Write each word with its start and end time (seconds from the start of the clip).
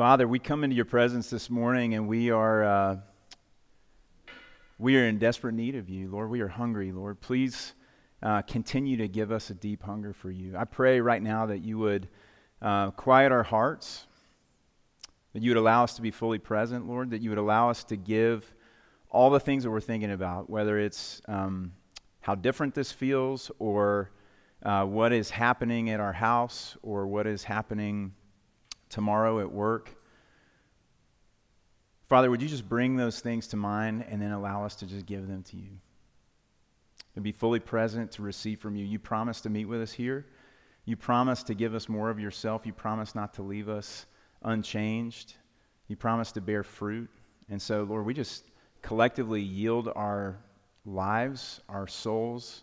Father, 0.00 0.26
we 0.26 0.38
come 0.38 0.64
into 0.64 0.74
your 0.74 0.86
presence 0.86 1.28
this 1.28 1.50
morning 1.50 1.92
and 1.92 2.08
we 2.08 2.30
are, 2.30 2.64
uh, 2.64 2.96
we 4.78 4.96
are 4.96 5.06
in 5.06 5.18
desperate 5.18 5.52
need 5.52 5.74
of 5.74 5.90
you. 5.90 6.08
Lord, 6.08 6.30
we 6.30 6.40
are 6.40 6.48
hungry. 6.48 6.90
Lord, 6.90 7.20
please 7.20 7.74
uh, 8.22 8.40
continue 8.40 8.96
to 8.96 9.08
give 9.08 9.30
us 9.30 9.50
a 9.50 9.54
deep 9.54 9.82
hunger 9.82 10.14
for 10.14 10.30
you. 10.30 10.56
I 10.56 10.64
pray 10.64 11.02
right 11.02 11.22
now 11.22 11.44
that 11.44 11.58
you 11.58 11.76
would 11.76 12.08
uh, 12.62 12.92
quiet 12.92 13.30
our 13.30 13.42
hearts, 13.42 14.06
that 15.34 15.42
you 15.42 15.50
would 15.50 15.58
allow 15.58 15.84
us 15.84 15.96
to 15.96 16.00
be 16.00 16.10
fully 16.10 16.38
present, 16.38 16.88
Lord, 16.88 17.10
that 17.10 17.20
you 17.20 17.28
would 17.28 17.38
allow 17.38 17.68
us 17.68 17.84
to 17.84 17.96
give 17.96 18.54
all 19.10 19.28
the 19.28 19.38
things 19.38 19.64
that 19.64 19.70
we're 19.70 19.82
thinking 19.82 20.12
about, 20.12 20.48
whether 20.48 20.78
it's 20.78 21.20
um, 21.28 21.72
how 22.22 22.34
different 22.34 22.74
this 22.74 22.90
feels 22.90 23.50
or 23.58 24.12
uh, 24.62 24.82
what 24.82 25.12
is 25.12 25.28
happening 25.28 25.90
at 25.90 26.00
our 26.00 26.14
house 26.14 26.78
or 26.80 27.06
what 27.06 27.26
is 27.26 27.44
happening 27.44 28.14
tomorrow 28.90 29.40
at 29.40 29.50
work. 29.50 29.96
Father, 32.02 32.28
would 32.28 32.42
you 32.42 32.48
just 32.48 32.68
bring 32.68 32.96
those 32.96 33.20
things 33.20 33.46
to 33.48 33.56
mind 33.56 34.04
and 34.08 34.20
then 34.20 34.32
allow 34.32 34.64
us 34.64 34.74
to 34.76 34.86
just 34.86 35.06
give 35.06 35.26
them 35.26 35.42
to 35.44 35.56
you? 35.56 35.78
To 37.14 37.20
be 37.20 37.32
fully 37.32 37.60
present, 37.60 38.12
to 38.12 38.22
receive 38.22 38.60
from 38.60 38.76
you. 38.76 38.84
You 38.84 38.98
promise 38.98 39.40
to 39.42 39.48
meet 39.48 39.64
with 39.64 39.80
us 39.80 39.92
here. 39.92 40.26
You 40.84 40.96
promise 40.96 41.42
to 41.44 41.54
give 41.54 41.74
us 41.74 41.88
more 41.88 42.10
of 42.10 42.18
yourself. 42.18 42.66
You 42.66 42.72
promise 42.72 43.14
not 43.14 43.34
to 43.34 43.42
leave 43.42 43.68
us 43.68 44.06
unchanged. 44.42 45.34
You 45.88 45.96
promise 45.96 46.32
to 46.32 46.40
bear 46.40 46.62
fruit. 46.62 47.10
And 47.48 47.60
so, 47.60 47.84
Lord, 47.84 48.06
we 48.06 48.14
just 48.14 48.44
collectively 48.82 49.40
yield 49.40 49.90
our 49.94 50.38
lives, 50.84 51.60
our 51.68 51.86
souls 51.86 52.62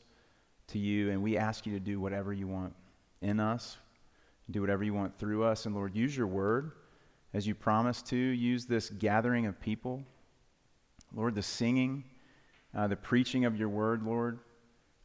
to 0.67 0.80
you, 0.80 1.12
and 1.12 1.23
we 1.23 1.38
ask 1.38 1.66
you 1.66 1.73
to 1.73 1.80
do 1.80 2.00
whatever 2.00 2.34
you 2.34 2.47
want 2.47 2.73
in 3.22 3.39
us, 3.39 3.78
do 4.50 4.62
whatever 4.62 4.84
you 4.84 4.94
want 4.94 5.17
through 5.20 5.44
us. 5.44 5.66
And 5.66 5.76
Lord, 5.76 5.95
use 5.95 6.16
your 6.16 6.28
word 6.28 6.72
as 7.34 7.45
you 7.45 7.56
promised 7.56 8.08
to. 8.08 8.17
Use 8.17 8.66
this 8.66 8.90
gathering 8.90 9.45
of 9.45 9.59
people. 9.59 10.03
Lord, 11.14 11.36
the 11.36 11.42
singing, 11.42 12.03
uh, 12.75 12.88
the 12.88 12.95
preaching 12.95 13.45
of 13.45 13.58
your 13.58 13.70
word, 13.70 14.03
Lord. 14.03 14.40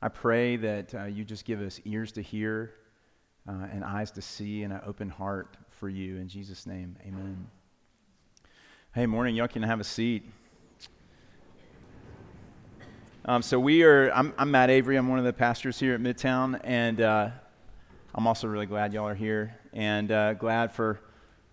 I 0.01 0.09
pray 0.09 0.57
that 0.57 0.95
uh, 0.95 1.05
you 1.05 1.25
just 1.25 1.45
give 1.45 1.61
us 1.61 1.81
ears 1.85 2.13
to 2.13 2.23
hear 2.23 2.75
uh, 3.49 3.67
and 3.73 3.85
eyes 3.85 4.11
to 4.13 4.23
see 4.23 4.63
and 4.63 4.73
an 4.73 4.81
open 4.87 5.09
heart 5.09 5.57
for 5.71 5.89
you. 5.89 6.17
In 6.17 6.29
Jesus' 6.29 6.67
name, 6.67 6.97
amen. 7.07 7.47
Hey, 8.95 9.07
morning. 9.07 9.35
Y'all 9.35 9.49
can 9.49 9.63
have 9.63 9.81
a 9.81 9.85
seat. 9.85 10.29
Um, 13.25 13.43
so 13.43 13.59
we 13.59 13.85
are, 13.85 14.11
I'm, 14.11 14.35
I'm, 14.37 14.51
Matt 14.51 14.71
Avery. 14.71 14.97
I'm 14.97 15.09
one 15.09 15.21
of 15.21 15.25
the 15.25 15.33
pastors 15.33 15.79
here 15.79 15.95
at 15.95 16.01
Midtown, 16.01 16.61
and 16.65 17.01
uh, 17.01 17.31
I'm 18.15 18.27
also 18.27 18.47
really 18.47 18.67
glad 18.67 18.93
y'all 18.93 19.09
are 19.09 19.15
here 19.15 19.57
and 19.73 20.13
uh, 20.13 20.35
glad 20.35 20.71
for 20.71 21.01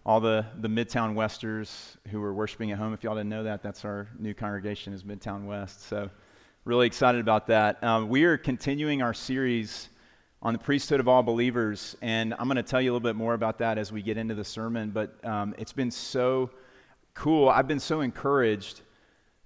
all 0.05 0.19
the, 0.19 0.45
the 0.59 0.67
Midtown 0.67 1.13
Westers 1.13 1.95
who 2.09 2.21
are 2.21 2.33
worshiping 2.33 2.71
at 2.71 2.77
home. 2.77 2.93
If 2.93 3.01
y'all 3.01 3.15
didn't 3.15 3.29
know 3.29 3.43
that, 3.43 3.63
that's 3.63 3.85
our 3.85 4.09
new 4.19 4.33
congregation 4.33 4.91
is 4.91 5.05
Midtown 5.05 5.45
West. 5.45 5.87
So 5.87 6.09
really 6.65 6.85
excited 6.85 7.21
about 7.21 7.47
that. 7.47 7.81
Um, 7.81 8.09
we 8.09 8.25
are 8.25 8.37
continuing 8.37 9.01
our 9.01 9.13
series 9.13 9.87
on 10.41 10.51
the 10.51 10.59
priesthood 10.59 10.99
of 10.99 11.07
all 11.07 11.23
believers, 11.23 11.95
and 12.01 12.33
I'm 12.33 12.47
going 12.47 12.57
to 12.57 12.63
tell 12.63 12.81
you 12.81 12.91
a 12.91 12.93
little 12.93 13.07
bit 13.07 13.15
more 13.15 13.35
about 13.35 13.59
that 13.59 13.77
as 13.77 13.93
we 13.93 14.01
get 14.01 14.17
into 14.17 14.35
the 14.35 14.43
sermon. 14.43 14.89
But 14.89 15.23
um, 15.23 15.55
it's 15.57 15.71
been 15.71 15.91
so 15.91 16.49
cool. 17.13 17.47
I've 17.47 17.69
been 17.69 17.79
so 17.79 18.01
encouraged. 18.01 18.81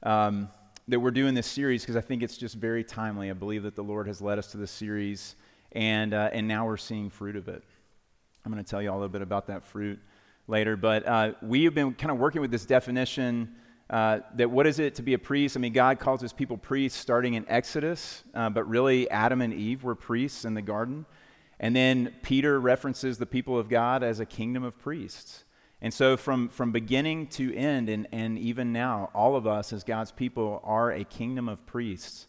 Um, 0.02 0.50
that 0.88 1.00
we're 1.00 1.11
doing 1.11 1.33
this 1.33 1.48
series 1.48 1.83
because 1.83 1.95
I 1.95 2.02
think 2.02 2.23
it's 2.23 2.38
just 2.38 2.55
very 2.55 2.83
timely. 2.83 3.30
I 3.30 3.33
believe 3.33 3.64
that 3.64 3.76
the 3.76 3.83
Lord 3.83 4.08
has 4.08 4.21
led 4.21 4.37
us 4.37 4.48
to 4.48 4.58
this 4.58 4.71
series 4.71 5.36
and, 5.73 6.14
uh, 6.14 6.30
and 6.32 6.48
now 6.48 6.66
we're 6.66 6.78
seeing 6.78 7.10
fruit 7.10 7.36
of 7.36 7.48
it. 7.48 7.64
I'm 8.45 8.52
going 8.52 8.64
to 8.64 8.70
tell 8.70 8.82
you 8.82 8.89
all 8.89 8.98
a 8.98 9.00
little 9.00 9.10
bit 9.10 9.22
about 9.22 9.48
that 9.48 9.66
fruit 9.66 10.00
later, 10.48 10.76
but 10.76 11.08
uh, 11.08 11.32
we 11.42 11.64
have 11.66 11.73
been 11.73 11.94
kind 11.94 12.11
of 12.11 12.17
working 12.17 12.42
with 12.42 12.52
this 12.52 12.66
definition 12.66 13.56
uh, 13.89 14.20
that 14.36 14.50
what 14.50 14.66
is 14.66 14.80
it 14.80 14.95
to 14.95 15.02
be 15.02 15.14
a 15.14 15.20
priest? 15.20 15.56
I 15.56 15.60
mean, 15.60 15.73
God 15.73 16.00
calls 16.00 16.22
his 16.22 16.34
people 16.34 16.58
priests 16.58 17.00
starting 17.00 17.36
in 17.36 17.45
Exodus, 17.48 18.23
uh, 18.34 18.50
but 18.50 18.67
really 18.67 19.10
Adam 19.10 19.42
and 19.42 19.54
Eve 19.54 19.84
were 19.84 19.95
priests 19.95 20.45
in 20.45 20.54
the 20.54 20.61
garden. 20.61 21.06
And 21.60 21.76
then 21.76 22.14
Peter 22.23 22.60
references 22.60 23.17
the 23.17 23.26
people 23.26 23.58
of 23.58 23.70
God 23.70 24.04
as 24.04 24.20
a 24.20 24.26
kingdom 24.26 24.64
of 24.64 24.80
priests. 24.80 25.45
And 25.82 25.94
so, 25.94 26.16
from, 26.16 26.48
from 26.50 26.72
beginning 26.72 27.28
to 27.28 27.54
end, 27.55 27.90
and, 27.90 28.08
and 28.11 28.40
even 28.40 28.72
now, 28.72 29.11
all 29.14 29.36
of 29.36 29.45
us 29.45 29.73
as 29.73 29.84
God's 29.84 30.11
people 30.11 30.61
are 30.64 30.92
a 30.92 31.04
kingdom 31.04 31.50
of 31.50 31.66
priests. 31.66 32.28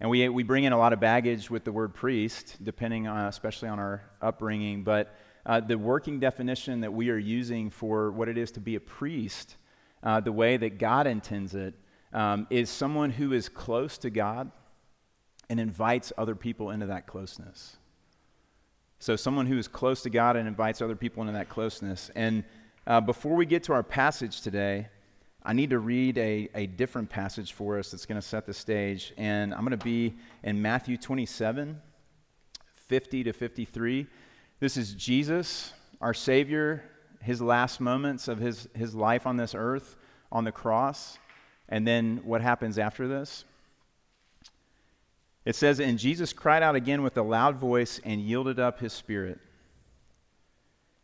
And 0.00 0.08
we, 0.10 0.28
we 0.28 0.44
bring 0.44 0.64
in 0.64 0.72
a 0.72 0.78
lot 0.78 0.92
of 0.92 1.00
baggage 1.00 1.50
with 1.50 1.64
the 1.64 1.72
word 1.72 1.92
priest, 1.92 2.56
depending 2.62 3.08
on, 3.08 3.26
especially 3.26 3.68
on 3.68 3.80
our 3.80 4.02
upbringing. 4.22 4.84
But 4.84 5.14
uh, 5.44 5.60
the 5.60 5.76
working 5.76 6.20
definition 6.20 6.82
that 6.82 6.92
we 6.92 7.10
are 7.10 7.18
using 7.18 7.70
for 7.70 8.12
what 8.12 8.28
it 8.28 8.38
is 8.38 8.52
to 8.52 8.60
be 8.60 8.76
a 8.76 8.80
priest, 8.80 9.56
uh, 10.02 10.20
the 10.20 10.30
way 10.30 10.56
that 10.56 10.78
God 10.78 11.06
intends 11.06 11.54
it, 11.54 11.74
um, 12.12 12.46
is 12.48 12.70
someone 12.70 13.10
who 13.10 13.32
is 13.32 13.48
close 13.48 13.98
to 13.98 14.10
God 14.10 14.52
and 15.50 15.58
invites 15.58 16.12
other 16.16 16.34
people 16.34 16.70
into 16.70 16.86
that 16.86 17.06
closeness. 17.06 17.76
So, 19.00 19.16
someone 19.16 19.46
who 19.46 19.58
is 19.58 19.68
close 19.68 20.02
to 20.02 20.10
God 20.10 20.36
and 20.36 20.46
invites 20.46 20.82
other 20.82 20.96
people 20.96 21.22
into 21.22 21.32
that 21.32 21.48
closeness. 21.48 22.10
And 22.14 22.44
uh, 22.86 23.00
before 23.00 23.34
we 23.34 23.46
get 23.46 23.62
to 23.64 23.72
our 23.72 23.82
passage 23.82 24.40
today, 24.42 24.88
I 25.42 25.52
need 25.52 25.70
to 25.70 25.78
read 25.78 26.18
a, 26.18 26.48
a 26.54 26.66
different 26.66 27.08
passage 27.08 27.52
for 27.52 27.78
us 27.78 27.90
that's 27.90 28.06
going 28.06 28.20
to 28.20 28.26
set 28.26 28.46
the 28.46 28.54
stage. 28.54 29.12
And 29.16 29.54
I'm 29.54 29.60
going 29.60 29.78
to 29.78 29.84
be 29.84 30.14
in 30.42 30.60
Matthew 30.60 30.96
27, 30.96 31.80
50 32.74 33.24
to 33.24 33.32
53. 33.32 34.06
This 34.60 34.76
is 34.76 34.94
Jesus, 34.94 35.72
our 36.00 36.14
Savior, 36.14 36.82
his 37.22 37.40
last 37.40 37.80
moments 37.80 38.28
of 38.28 38.38
his, 38.38 38.68
his 38.74 38.94
life 38.94 39.26
on 39.26 39.36
this 39.36 39.54
earth 39.54 39.96
on 40.30 40.44
the 40.44 40.52
cross, 40.52 41.18
and 41.68 41.86
then 41.86 42.20
what 42.24 42.40
happens 42.40 42.78
after 42.78 43.08
this. 43.08 43.44
It 45.44 45.56
says, 45.56 45.80
And 45.80 45.98
Jesus 45.98 46.32
cried 46.32 46.62
out 46.62 46.74
again 46.74 47.02
with 47.02 47.16
a 47.16 47.22
loud 47.22 47.56
voice 47.56 48.00
and 48.04 48.20
yielded 48.20 48.58
up 48.58 48.80
his 48.80 48.92
spirit. 48.92 49.38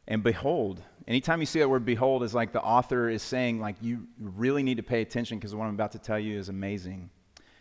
And 0.07 0.23
behold, 0.23 0.83
anytime 1.07 1.41
you 1.41 1.47
see 1.47 1.59
that 1.61 1.69
word 1.69 1.85
behold, 1.85 2.23
is 2.23 2.35
like 2.35 2.53
the 2.53 2.63
author 2.63 3.09
is 3.09 3.23
saying, 3.23 3.61
like, 3.61 3.77
you 3.81 4.07
really 4.19 4.63
need 4.63 4.77
to 4.77 4.83
pay 4.83 5.01
attention 5.03 5.39
because 5.39 5.55
what 5.55 5.67
I'm 5.67 5.75
about 5.75 5.93
to 5.93 5.99
tell 5.99 6.19
you 6.19 6.39
is 6.39 6.49
amazing. 6.49 7.11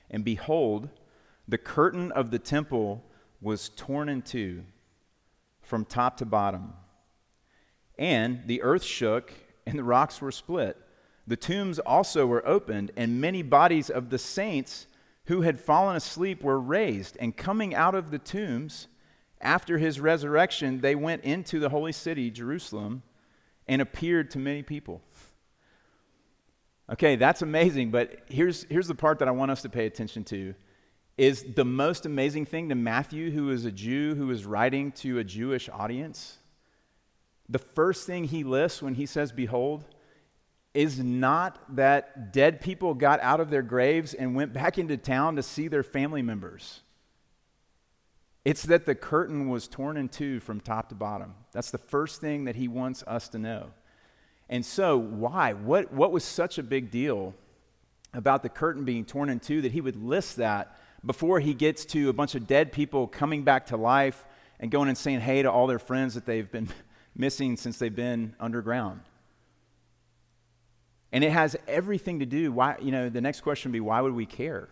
And 0.09 0.24
behold, 0.24 0.90
the 1.48 1.58
curtain 1.58 2.12
of 2.12 2.31
the 2.31 2.40
temple 2.40 3.04
was 3.42 3.70
torn 3.76 4.09
in 4.09 4.22
two 4.22 4.64
from 5.62 5.86
top 5.86 6.18
to 6.18 6.26
bottom. 6.26 6.74
And 7.98 8.42
the 8.46 8.62
earth 8.62 8.84
shook, 8.84 9.34
and 9.66 9.78
the 9.78 9.84
rocks 9.84 10.22
were 10.22 10.31
split. 10.31 10.78
The 11.25 11.38
tombs 11.38 11.80
also 11.80 12.25
were 12.25 12.46
opened, 12.48 12.92
and 12.98 13.22
many 13.22 13.42
bodies 13.42 13.90
of 13.90 14.10
the 14.10 14.18
saints 14.18 14.88
who 15.25 15.42
had 15.42 15.60
fallen 15.60 15.96
asleep 15.96 16.44
were 16.44 16.60
raised. 16.60 17.18
And 17.20 17.36
coming 17.36 17.74
out 17.74 17.96
of 17.96 18.12
the 18.12 18.20
tombs, 18.20 18.88
after 19.40 19.78
his 19.78 20.00
resurrection, 20.00 20.81
they 20.81 20.96
went 20.96 21.24
into 21.24 21.60
the 21.60 21.70
holy 21.70 21.92
city, 21.92 22.30
Jerusalem, 22.30 23.04
and 23.68 23.81
appeared 23.81 24.31
to 24.31 24.40
many 24.40 24.63
people. 24.63 25.01
Okay, 26.91 27.16
that's 27.16 27.41
amazing, 27.41 27.91
but 27.91 28.19
here's, 28.28 28.63
here's 28.63 28.88
the 28.88 28.96
part 28.96 29.19
that 29.19 29.28
I 29.28 29.31
want 29.31 29.51
us 29.51 29.62
to 29.62 29.69
pay 29.69 29.85
attention 29.85 30.24
to. 30.25 30.53
Is 31.18 31.46
the 31.56 31.66
most 31.66 32.06
amazing 32.06 32.46
thing 32.46 32.69
to 32.69 32.75
Matthew, 32.75 33.31
who 33.31 33.51
is 33.51 33.66
a 33.66 33.72
Jew 33.72 34.16
who 34.16 34.29
is 34.31 34.46
writing 34.46 34.91
to 34.94 35.19
a 35.19 35.24
Jewish 35.24 35.69
audience, 35.69 36.40
the 37.47 37.59
first 37.59 38.07
thing 38.07 38.25
he 38.25 38.44
lists 38.44 38.81
when 38.81 38.96
he 38.96 39.06
says, 39.06 39.31
Behold, 39.31 39.85
is 40.74 41.00
not 41.00 41.75
that 41.75 42.33
dead 42.33 42.62
people 42.62 42.94
got 42.94 43.19
out 43.21 43.39
of 43.39 43.50
their 43.50 43.62
graves 43.62 44.13
and 44.13 44.36
went 44.36 44.54
back 44.54 44.77
into 44.77 44.98
town 44.98 45.36
to 45.36 45.44
see 45.44 45.68
their 45.68 45.83
family 45.83 46.21
members. 46.21 46.81
It's 48.45 48.63
that 48.63 48.86
the 48.86 48.95
curtain 48.95 49.50
was 49.50 49.68
torn 49.68 49.95
in 49.95 50.10
two 50.10 50.40
from 50.40 50.60
top 50.60 50.90
to 50.90 50.95
bottom. 50.95 51.36
That's 51.54 51.72
the 51.72 51.78
first 51.78 52.19
thing 52.19 52.45
that 52.45 52.56
he 52.56 52.68
wants 52.68 53.04
us 53.07 53.30
to 53.30 53.40
know. 53.40 53.72
And 54.50 54.66
so, 54.66 54.98
why? 54.98 55.54
What, 55.54 55.94
what 55.94 56.12
was 56.12 56.24
such 56.24 56.57
a 56.57 56.63
big 56.63 56.92
deal 56.92 57.34
about 58.13 58.44
the 58.44 58.50
curtain 58.50 58.84
being 58.84 59.06
torn 59.06 59.30
in 59.30 59.40
two 59.40 59.62
that 59.62 59.72
he 59.72 59.81
would 59.81 59.95
list 59.95 60.36
that 60.38 60.78
before 61.06 61.40
he 61.40 61.54
gets 61.54 61.86
to 61.86 62.10
a 62.10 62.13
bunch 62.13 62.36
of 62.36 62.45
dead 62.45 62.72
people 62.72 63.07
coming 63.07 63.44
back 63.44 63.68
to 63.68 63.78
life 63.78 64.25
and 64.60 64.69
going 64.69 64.90
and 64.90 64.98
saying 64.98 65.22
hey 65.22 65.42
to 65.42 65.51
all 65.51 65.68
their 65.68 65.80
friends 65.80 66.13
that 66.13 66.25
they've 66.25 66.51
been 66.51 66.68
missing 67.16 67.56
since 67.57 67.78
they've 67.78 67.95
been 67.95 68.36
underground? 68.40 69.00
And 71.13 71.24
it 71.24 71.31
has 71.31 71.56
everything 71.68 72.19
to 72.19 72.25
do, 72.25 72.51
why, 72.51 72.75
you 72.81 72.92
know, 72.92 73.07
the 73.07 73.22
next 73.22 73.42
question 73.42 73.72
would 73.72 73.74
be 73.74 73.80
why 73.80 74.01
would 74.01 74.13
we 74.13 74.25
care? 74.25 74.68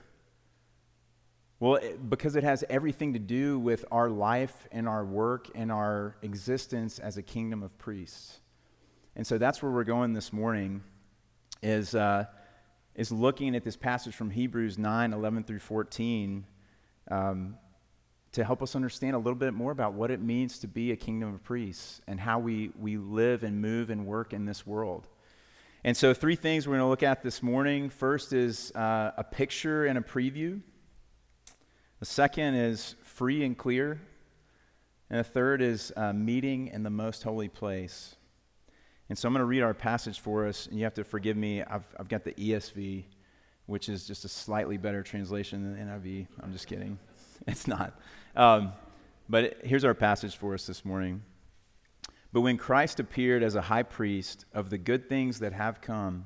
Well, 1.61 1.79
because 2.09 2.35
it 2.35 2.43
has 2.43 2.63
everything 2.71 3.13
to 3.13 3.19
do 3.19 3.59
with 3.59 3.85
our 3.91 4.09
life 4.09 4.67
and 4.71 4.89
our 4.89 5.05
work 5.05 5.47
and 5.53 5.71
our 5.71 6.15
existence 6.23 6.97
as 6.97 7.17
a 7.17 7.21
kingdom 7.21 7.61
of 7.61 7.77
priests. 7.77 8.39
And 9.15 9.27
so 9.27 9.37
that's 9.37 9.61
where 9.61 9.71
we're 9.71 9.83
going 9.83 10.13
this 10.13 10.33
morning 10.33 10.81
is, 11.61 11.93
uh, 11.93 12.25
is 12.95 13.11
looking 13.11 13.55
at 13.55 13.63
this 13.63 13.77
passage 13.77 14.15
from 14.15 14.31
Hebrews 14.31 14.79
9, 14.79 15.13
11 15.13 15.43
through 15.43 15.59
14. 15.59 16.47
Um, 17.11 17.57
to 18.31 18.43
help 18.43 18.63
us 18.63 18.75
understand 18.75 19.13
a 19.13 19.19
little 19.19 19.35
bit 19.35 19.53
more 19.53 19.71
about 19.71 19.93
what 19.93 20.09
it 20.09 20.19
means 20.19 20.57
to 20.59 20.67
be 20.67 20.91
a 20.91 20.95
kingdom 20.95 21.31
of 21.31 21.43
priests 21.43 22.01
and 22.07 22.19
how 22.19 22.39
we, 22.39 22.71
we 22.79 22.97
live 22.97 23.43
and 23.43 23.61
move 23.61 23.91
and 23.91 24.07
work 24.07 24.33
in 24.33 24.45
this 24.45 24.65
world. 24.65 25.07
And 25.83 25.95
so, 25.95 26.11
three 26.15 26.37
things 26.37 26.67
we're 26.67 26.77
going 26.77 26.85
to 26.85 26.89
look 26.89 27.03
at 27.03 27.21
this 27.21 27.43
morning. 27.43 27.91
First 27.91 28.33
is 28.33 28.71
uh, 28.71 29.11
a 29.15 29.23
picture 29.23 29.85
and 29.85 29.99
a 29.99 30.01
preview. 30.01 30.61
The 32.01 32.07
second 32.07 32.56
is 32.56 32.95
free 33.03 33.45
and 33.45 33.56
clear. 33.56 34.01
And 35.12 35.19
the 35.19 35.24
third 35.24 35.62
is 35.62 35.94
uh, 35.95 36.12
meeting 36.12 36.69
in 36.69 36.81
the 36.81 36.89
most 36.89 37.21
holy 37.21 37.48
place. 37.48 38.15
And 39.07 39.15
so 39.15 39.27
I'm 39.27 39.33
going 39.33 39.42
to 39.42 39.45
read 39.45 39.62
our 39.62 39.75
passage 39.75 40.19
for 40.19 40.48
us, 40.48 40.65
and 40.65 40.80
you 40.80 40.83
have 40.86 40.95
to 40.95 41.03
forgive 41.03 41.38
me. 41.38 41.62
I've, 41.62 41.86
I've 42.00 42.07
got 42.07 42.24
the 42.24 42.31
ESV, 42.31 43.03
which 43.68 43.88
is 43.88 44.07
just 44.07 44.25
a 44.25 44.27
slightly 44.27 44.77
better 44.77 45.03
translation 45.03 45.75
than 45.75 45.88
NIV. 45.88 46.25
I'm 46.42 46.51
just 46.51 46.68
kidding. 46.68 46.98
It's 47.48 47.68
not. 47.68 48.00
Um, 48.36 48.74
but 49.27 49.57
here's 49.63 49.83
our 49.83 49.95
passage 49.95 50.38
for 50.38 50.54
us 50.54 50.68
this 50.68 50.86
morning. 50.86 51.24
But 52.31 52.42
when 52.42 52.56
Christ 52.57 53.00
appeared 53.00 53.42
as 53.42 53.56
a 53.56 53.62
high 53.62 53.81
priest 53.81 54.45
of 54.54 54.69
the 54.69 54.77
good 54.77 55.09
things 55.09 55.39
that 55.39 55.51
have 55.54 55.81
come, 55.81 56.25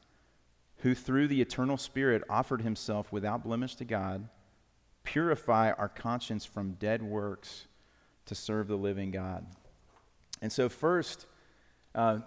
who 0.81 0.95
through 0.95 1.27
the 1.27 1.41
eternal 1.41 1.77
Spirit 1.77 2.23
offered 2.29 2.61
himself 2.61 3.11
without 3.11 3.43
blemish 3.43 3.75
to 3.75 3.85
God, 3.85 4.27
purify 5.03 5.71
our 5.71 5.89
conscience 5.89 6.45
from 6.45 6.73
dead 6.73 7.01
works 7.01 7.65
to 8.25 8.35
serve 8.35 8.67
the 8.67 8.75
living 8.75 9.11
God? 9.11 9.45
And 10.41 10.51
so, 10.51 10.69
first, 10.69 11.25
uh, 11.93 12.19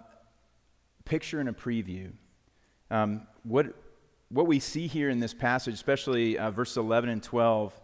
picture 1.03 1.39
and 1.39 1.49
a 1.49 1.53
preview. 1.53 2.11
Um, 2.89 3.27
what, 3.43 3.67
what 4.29 4.47
we 4.47 4.59
see 4.59 4.87
here 4.87 5.09
in 5.09 5.19
this 5.19 5.33
passage, 5.33 5.73
especially 5.73 6.37
uh, 6.37 6.51
verses 6.51 6.77
11 6.77 7.09
and 7.09 7.21
12, 7.21 7.79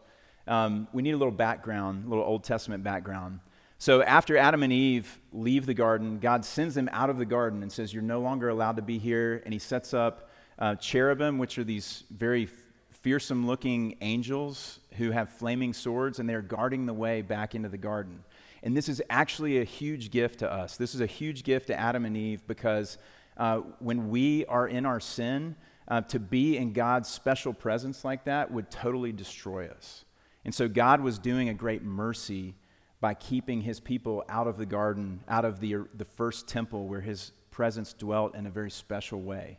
um, 0.48 0.88
we 0.94 1.02
need 1.02 1.12
a 1.12 1.18
little 1.18 1.32
background, 1.32 2.06
a 2.06 2.10
little 2.10 2.24
Old 2.24 2.44
Testament 2.44 2.84
background. 2.84 3.40
So 3.78 4.04
after 4.04 4.38
Adam 4.38 4.64
and 4.64 4.72
Eve 4.72 5.20
leave 5.34 5.66
the 5.66 5.74
garden, 5.74 6.20
God 6.20 6.46
sends 6.46 6.76
them 6.76 6.90
out 6.92 7.10
of 7.10 7.18
the 7.18 7.26
garden 7.26 7.62
and 7.62 7.72
says, 7.72 7.94
You're 7.94 8.04
no 8.04 8.22
longer 8.22 8.50
allowed 8.50 8.76
to 8.76 8.82
be 8.82 9.00
here. 9.00 9.42
And 9.44 9.54
he 9.54 9.60
sets 9.60 9.94
up 9.94 10.30
uh, 10.62 10.76
cherubim, 10.76 11.40
which 11.40 11.58
are 11.58 11.64
these 11.64 12.04
very 12.12 12.48
fearsome 13.02 13.48
looking 13.48 13.98
angels 14.02 14.80
who 14.94 15.10
have 15.10 15.30
flaming 15.30 15.74
swords, 15.74 16.20
and 16.20 16.30
they're 16.30 16.42
guarding 16.44 16.86
the 16.86 16.94
way 16.94 17.24
back 17.24 17.56
into 17.56 17.68
the 17.68 17.78
garden. 17.78 18.24
And 18.62 18.78
this 18.78 18.88
is 18.88 19.02
actually 19.10 19.60
a 19.60 19.64
huge 19.64 20.12
gift 20.12 20.40
to 20.40 20.52
us. 20.52 20.78
This 20.78 20.94
is 20.94 21.02
a 21.02 21.08
huge 21.08 21.44
gift 21.44 21.68
to 21.68 21.80
Adam 21.80 22.06
and 22.06 22.16
Eve 22.16 22.46
because 22.48 23.00
uh, 23.38 23.58
when 23.80 24.10
we 24.10 24.46
are 24.46 24.68
in 24.68 24.86
our 24.86 25.00
sin, 25.00 25.56
uh, 25.88 26.02
to 26.02 26.20
be 26.20 26.58
in 26.58 26.74
God's 26.74 27.10
special 27.10 27.54
presence 27.54 28.06
like 28.06 28.26
that 28.26 28.52
would 28.52 28.70
totally 28.70 29.12
destroy 29.12 29.68
us. 29.68 30.06
And 30.46 30.54
so 30.54 30.68
God 30.68 31.02
was 31.02 31.18
doing 31.18 31.50
a 31.50 31.56
great 31.56 31.82
mercy 31.82 32.54
by 33.00 33.16
keeping 33.16 33.62
his 33.62 33.80
people 33.80 34.24
out 34.30 34.46
of 34.46 34.58
the 34.58 34.66
garden, 34.68 35.22
out 35.28 35.44
of 35.44 35.60
the, 35.60 35.78
the 35.96 36.06
first 36.06 36.48
temple 36.48 36.88
where 36.88 37.02
his 37.02 37.32
presence 37.50 37.94
dwelt 37.94 38.36
in 38.36 38.46
a 38.46 38.52
very 38.52 38.70
special 38.70 39.22
way. 39.22 39.58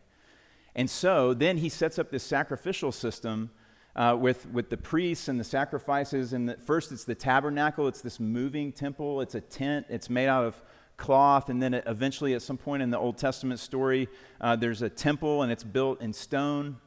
And 0.74 0.88
so 0.88 1.34
then 1.34 1.58
he 1.58 1.68
sets 1.68 1.98
up 1.98 2.10
this 2.10 2.22
sacrificial 2.22 2.92
system 2.92 3.50
uh, 3.94 4.16
with, 4.18 4.46
with 4.46 4.70
the 4.70 4.76
priests 4.76 5.28
and 5.28 5.38
the 5.38 5.44
sacrifices. 5.44 6.32
And 6.32 6.48
the, 6.48 6.56
first, 6.56 6.92
it's 6.92 7.04
the 7.04 7.14
tabernacle, 7.14 7.88
it's 7.88 8.00
this 8.00 8.18
moving 8.18 8.72
temple, 8.72 9.20
it's 9.20 9.34
a 9.34 9.40
tent, 9.40 9.86
it's 9.88 10.08
made 10.08 10.28
out 10.28 10.44
of 10.44 10.62
cloth. 10.96 11.50
And 11.50 11.62
then 11.62 11.74
eventually, 11.74 12.34
at 12.34 12.42
some 12.42 12.56
point 12.56 12.82
in 12.82 12.90
the 12.90 12.98
Old 12.98 13.18
Testament 13.18 13.60
story, 13.60 14.08
uh, 14.40 14.56
there's 14.56 14.82
a 14.82 14.88
temple 14.88 15.42
and 15.42 15.52
it's 15.52 15.64
built 15.64 16.00
in 16.00 16.12
stone. 16.12 16.78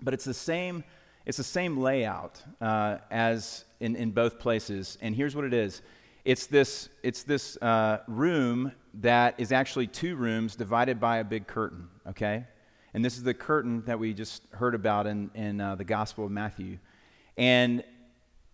But 0.00 0.14
it's 0.14 0.24
the 0.24 0.34
same, 0.34 0.84
it's 1.26 1.38
the 1.38 1.44
same 1.44 1.78
layout 1.78 2.42
uh, 2.60 2.98
as 3.10 3.64
in, 3.80 3.96
in 3.96 4.10
both 4.10 4.38
places. 4.38 4.98
And 5.00 5.14
here's 5.14 5.34
what 5.34 5.44
it 5.44 5.54
is 5.54 5.82
it's 6.24 6.46
this, 6.46 6.88
it's 7.02 7.22
this 7.22 7.56
uh, 7.58 7.98
room 8.08 8.72
that 8.94 9.34
is 9.38 9.52
actually 9.52 9.86
two 9.86 10.16
rooms 10.16 10.56
divided 10.56 10.98
by 10.98 11.18
a 11.18 11.24
big 11.24 11.46
curtain, 11.46 11.88
okay? 12.08 12.44
And 12.94 13.04
this 13.04 13.16
is 13.16 13.24
the 13.24 13.34
curtain 13.34 13.82
that 13.86 13.98
we 13.98 14.14
just 14.14 14.42
heard 14.52 14.74
about 14.74 15.06
in, 15.08 15.30
in 15.34 15.60
uh, 15.60 15.74
the 15.74 15.84
Gospel 15.84 16.24
of 16.24 16.30
Matthew. 16.30 16.78
And 17.36 17.82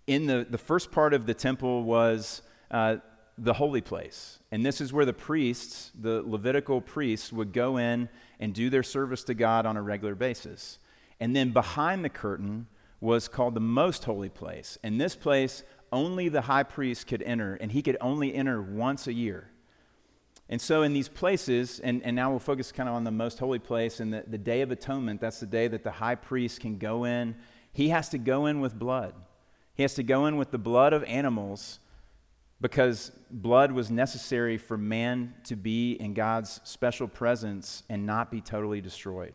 in 0.06 0.26
the, 0.26 0.46
the 0.48 0.58
first 0.58 0.90
part 0.90 1.12
of 1.12 1.26
the 1.26 1.34
temple 1.34 1.84
was 1.84 2.40
uh, 2.70 2.96
the 3.36 3.52
holy 3.52 3.82
place. 3.82 4.38
And 4.50 4.64
this 4.64 4.80
is 4.80 4.92
where 4.94 5.04
the 5.04 5.12
priests, 5.12 5.92
the 6.00 6.22
Levitical 6.24 6.80
priests, 6.80 7.32
would 7.32 7.52
go 7.52 7.76
in 7.76 8.08
and 8.40 8.54
do 8.54 8.70
their 8.70 8.82
service 8.82 9.22
to 9.24 9.34
God 9.34 9.66
on 9.66 9.76
a 9.76 9.82
regular 9.82 10.14
basis. 10.14 10.78
And 11.20 11.36
then 11.36 11.50
behind 11.50 12.02
the 12.02 12.08
curtain 12.08 12.66
was 13.00 13.28
called 13.28 13.54
the 13.54 13.60
most 13.60 14.04
holy 14.04 14.30
place. 14.30 14.78
And 14.82 14.98
this 14.98 15.14
place, 15.16 15.64
only 15.92 16.30
the 16.30 16.42
high 16.42 16.62
priest 16.62 17.06
could 17.06 17.22
enter, 17.22 17.56
and 17.56 17.72
he 17.72 17.82
could 17.82 17.98
only 18.00 18.34
enter 18.34 18.62
once 18.62 19.06
a 19.06 19.12
year. 19.12 19.49
And 20.50 20.60
so, 20.60 20.82
in 20.82 20.92
these 20.92 21.08
places, 21.08 21.78
and, 21.78 22.02
and 22.02 22.16
now 22.16 22.30
we'll 22.30 22.40
focus 22.40 22.72
kind 22.72 22.88
of 22.88 22.96
on 22.96 23.04
the 23.04 23.12
most 23.12 23.38
holy 23.38 23.60
place 23.60 24.00
and 24.00 24.12
the, 24.12 24.24
the 24.26 24.36
Day 24.36 24.62
of 24.62 24.72
Atonement, 24.72 25.20
that's 25.20 25.38
the 25.38 25.46
day 25.46 25.68
that 25.68 25.84
the 25.84 25.92
high 25.92 26.16
priest 26.16 26.58
can 26.58 26.76
go 26.76 27.04
in. 27.04 27.36
He 27.72 27.90
has 27.90 28.08
to 28.08 28.18
go 28.18 28.46
in 28.46 28.60
with 28.60 28.76
blood. 28.76 29.14
He 29.74 29.84
has 29.84 29.94
to 29.94 30.02
go 30.02 30.26
in 30.26 30.36
with 30.36 30.50
the 30.50 30.58
blood 30.58 30.92
of 30.92 31.04
animals 31.04 31.78
because 32.60 33.12
blood 33.30 33.70
was 33.70 33.92
necessary 33.92 34.58
for 34.58 34.76
man 34.76 35.34
to 35.44 35.54
be 35.54 35.92
in 35.92 36.14
God's 36.14 36.60
special 36.64 37.06
presence 37.06 37.84
and 37.88 38.04
not 38.04 38.32
be 38.32 38.40
totally 38.40 38.80
destroyed. 38.80 39.34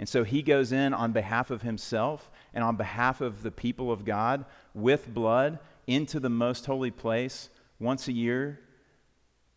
And 0.00 0.08
so 0.08 0.24
he 0.24 0.42
goes 0.42 0.72
in 0.72 0.92
on 0.92 1.12
behalf 1.12 1.52
of 1.52 1.62
himself 1.62 2.32
and 2.52 2.64
on 2.64 2.74
behalf 2.74 3.20
of 3.20 3.44
the 3.44 3.52
people 3.52 3.92
of 3.92 4.04
God 4.04 4.44
with 4.74 5.14
blood 5.14 5.60
into 5.86 6.18
the 6.18 6.28
most 6.28 6.66
holy 6.66 6.90
place 6.90 7.48
once 7.78 8.08
a 8.08 8.12
year 8.12 8.58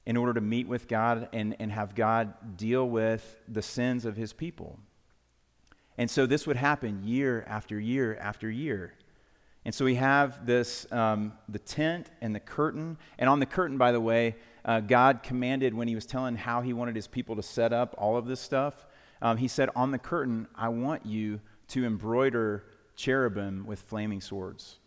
in 0.06 0.18
order 0.18 0.34
to 0.34 0.42
meet 0.42 0.68
with 0.68 0.88
God 0.88 1.30
and, 1.32 1.56
and 1.60 1.72
have 1.72 1.96
God 1.96 2.58
deal 2.58 2.88
with 2.90 3.40
the 3.48 3.62
sins 3.62 4.06
of 4.06 4.16
his 4.16 4.34
people. 4.34 4.80
And 5.98 6.10
so 6.10 6.26
this 6.26 6.48
would 6.48 6.58
happen 6.58 7.04
year 7.04 7.46
after 7.48 7.80
year 7.80 8.18
after 8.18 8.50
year. 8.50 8.94
And 9.64 9.76
so 9.76 9.86
we 9.86 9.96
have 9.96 10.46
this 10.46 10.92
um, 10.92 11.34
the 11.48 11.60
tent 11.60 12.10
and 12.22 12.34
the 12.34 12.40
curtain. 12.40 12.98
And 13.20 13.30
on 13.30 13.40
the 13.40 13.46
curtain, 13.46 13.78
by 13.78 13.92
the 13.92 14.02
way, 14.02 14.36
uh, 14.66 14.80
God 14.80 15.22
commanded 15.22 15.74
when 15.74 15.88
he 15.88 15.96
was 15.96 16.06
telling 16.06 16.36
how 16.36 16.62
he 16.62 16.74
wanted 16.74 16.96
his 16.96 17.08
people 17.08 17.36
to 17.36 17.44
set 17.44 17.72
up 17.72 17.94
all 17.98 18.18
of 18.18 18.26
this 18.26 18.40
stuff, 18.40 18.88
um, 19.22 19.38
he 19.38 19.48
said, 19.48 19.70
On 19.76 19.92
the 19.92 20.00
curtain, 20.00 20.48
I 20.56 20.70
want 20.70 21.06
you 21.06 21.42
to 21.70 21.86
embroider 21.86 22.66
cherubim 22.96 23.66
with 23.66 23.82
flaming 23.82 24.22
swords. 24.22 24.80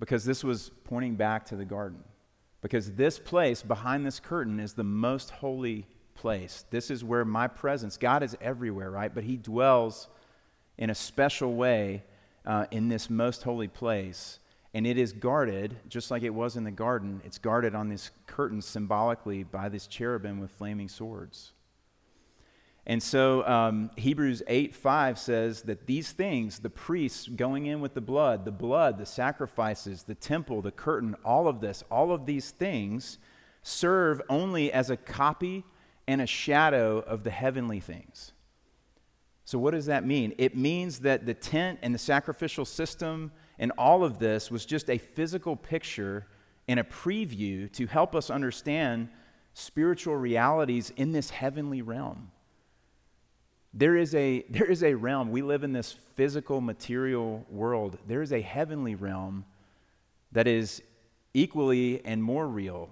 Because 0.00 0.24
this 0.24 0.42
was 0.42 0.70
pointing 0.84 1.16
back 1.16 1.46
to 1.46 1.56
the 1.56 1.64
garden. 1.64 2.04
Because 2.66 2.90
this 2.94 3.20
place 3.20 3.62
behind 3.62 4.04
this 4.04 4.18
curtain 4.18 4.58
is 4.58 4.72
the 4.72 4.82
most 4.82 5.30
holy 5.30 5.86
place. 6.16 6.64
This 6.70 6.90
is 6.90 7.04
where 7.04 7.24
my 7.24 7.46
presence, 7.46 7.96
God 7.96 8.24
is 8.24 8.36
everywhere, 8.40 8.90
right? 8.90 9.14
But 9.14 9.22
He 9.22 9.36
dwells 9.36 10.08
in 10.76 10.90
a 10.90 10.94
special 10.96 11.54
way 11.54 12.02
uh, 12.44 12.66
in 12.72 12.88
this 12.88 13.08
most 13.08 13.44
holy 13.44 13.68
place. 13.68 14.40
And 14.74 14.84
it 14.84 14.98
is 14.98 15.12
guarded, 15.12 15.76
just 15.88 16.10
like 16.10 16.24
it 16.24 16.34
was 16.34 16.56
in 16.56 16.64
the 16.64 16.72
garden, 16.72 17.22
it's 17.24 17.38
guarded 17.38 17.76
on 17.76 17.88
this 17.88 18.10
curtain 18.26 18.60
symbolically 18.60 19.44
by 19.44 19.68
this 19.68 19.86
cherubim 19.86 20.40
with 20.40 20.50
flaming 20.50 20.88
swords. 20.88 21.52
And 22.88 23.02
so 23.02 23.46
um, 23.46 23.90
Hebrews 23.96 24.42
8 24.46 24.74
5 24.74 25.18
says 25.18 25.62
that 25.62 25.86
these 25.86 26.12
things, 26.12 26.60
the 26.60 26.70
priests 26.70 27.26
going 27.26 27.66
in 27.66 27.80
with 27.80 27.94
the 27.94 28.00
blood, 28.00 28.44
the 28.44 28.52
blood, 28.52 28.98
the 28.98 29.06
sacrifices, 29.06 30.04
the 30.04 30.14
temple, 30.14 30.62
the 30.62 30.70
curtain, 30.70 31.16
all 31.24 31.48
of 31.48 31.60
this, 31.60 31.82
all 31.90 32.12
of 32.12 32.26
these 32.26 32.52
things 32.52 33.18
serve 33.62 34.22
only 34.28 34.72
as 34.72 34.88
a 34.88 34.96
copy 34.96 35.64
and 36.06 36.20
a 36.20 36.26
shadow 36.26 36.98
of 36.98 37.24
the 37.24 37.30
heavenly 37.30 37.80
things. 37.80 38.32
So, 39.44 39.58
what 39.58 39.72
does 39.72 39.86
that 39.86 40.06
mean? 40.06 40.34
It 40.38 40.56
means 40.56 41.00
that 41.00 41.26
the 41.26 41.34
tent 41.34 41.80
and 41.82 41.92
the 41.92 41.98
sacrificial 41.98 42.64
system 42.64 43.32
and 43.58 43.72
all 43.76 44.04
of 44.04 44.20
this 44.20 44.50
was 44.50 44.64
just 44.64 44.88
a 44.88 44.98
physical 44.98 45.56
picture 45.56 46.26
and 46.68 46.78
a 46.78 46.84
preview 46.84 47.70
to 47.72 47.86
help 47.86 48.14
us 48.14 48.30
understand 48.30 49.08
spiritual 49.54 50.16
realities 50.16 50.92
in 50.96 51.12
this 51.12 51.30
heavenly 51.30 51.82
realm. 51.82 52.30
There 53.76 53.94
is, 53.94 54.14
a, 54.14 54.44
there 54.50 54.66
is 54.66 54.82
a 54.82 54.94
realm. 54.94 55.30
We 55.30 55.42
live 55.42 55.62
in 55.62 55.72
this 55.72 55.92
physical, 56.14 56.60
material 56.60 57.44
world. 57.50 57.98
There 58.08 58.22
is 58.22 58.32
a 58.32 58.40
heavenly 58.40 58.94
realm 58.94 59.44
that 60.32 60.48
is 60.48 60.82
equally 61.34 62.04
and 62.04 62.22
more 62.22 62.48
real. 62.48 62.88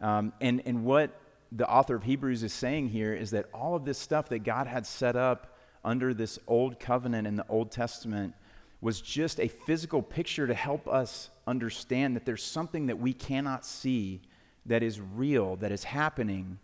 Um, 0.00 0.32
and, 0.40 0.60
and 0.66 0.84
what 0.84 1.18
the 1.52 1.68
author 1.68 1.94
of 1.94 2.02
Hebrews 2.02 2.42
is 2.42 2.52
saying 2.52 2.88
here 2.88 3.14
is 3.14 3.30
that 3.30 3.46
all 3.54 3.74
of 3.74 3.84
this 3.84 3.98
stuff 3.98 4.28
that 4.28 4.40
God 4.40 4.66
had 4.66 4.86
set 4.86 5.16
up 5.16 5.56
under 5.84 6.12
this 6.12 6.38
old 6.46 6.78
covenant 6.80 7.26
in 7.26 7.36
the 7.36 7.46
Old 7.48 7.70
Testament 7.70 8.34
was 8.80 9.00
just 9.00 9.40
a 9.40 9.48
physical 9.48 10.02
picture 10.02 10.46
to 10.46 10.54
help 10.54 10.86
us 10.86 11.30
understand 11.46 12.14
that 12.14 12.26
there's 12.26 12.42
something 12.42 12.86
that 12.86 12.98
we 12.98 13.12
cannot 13.12 13.64
see 13.64 14.20
that 14.66 14.82
is 14.82 15.00
real, 15.00 15.56
that 15.56 15.72
is 15.72 15.84
happening, 15.84 16.58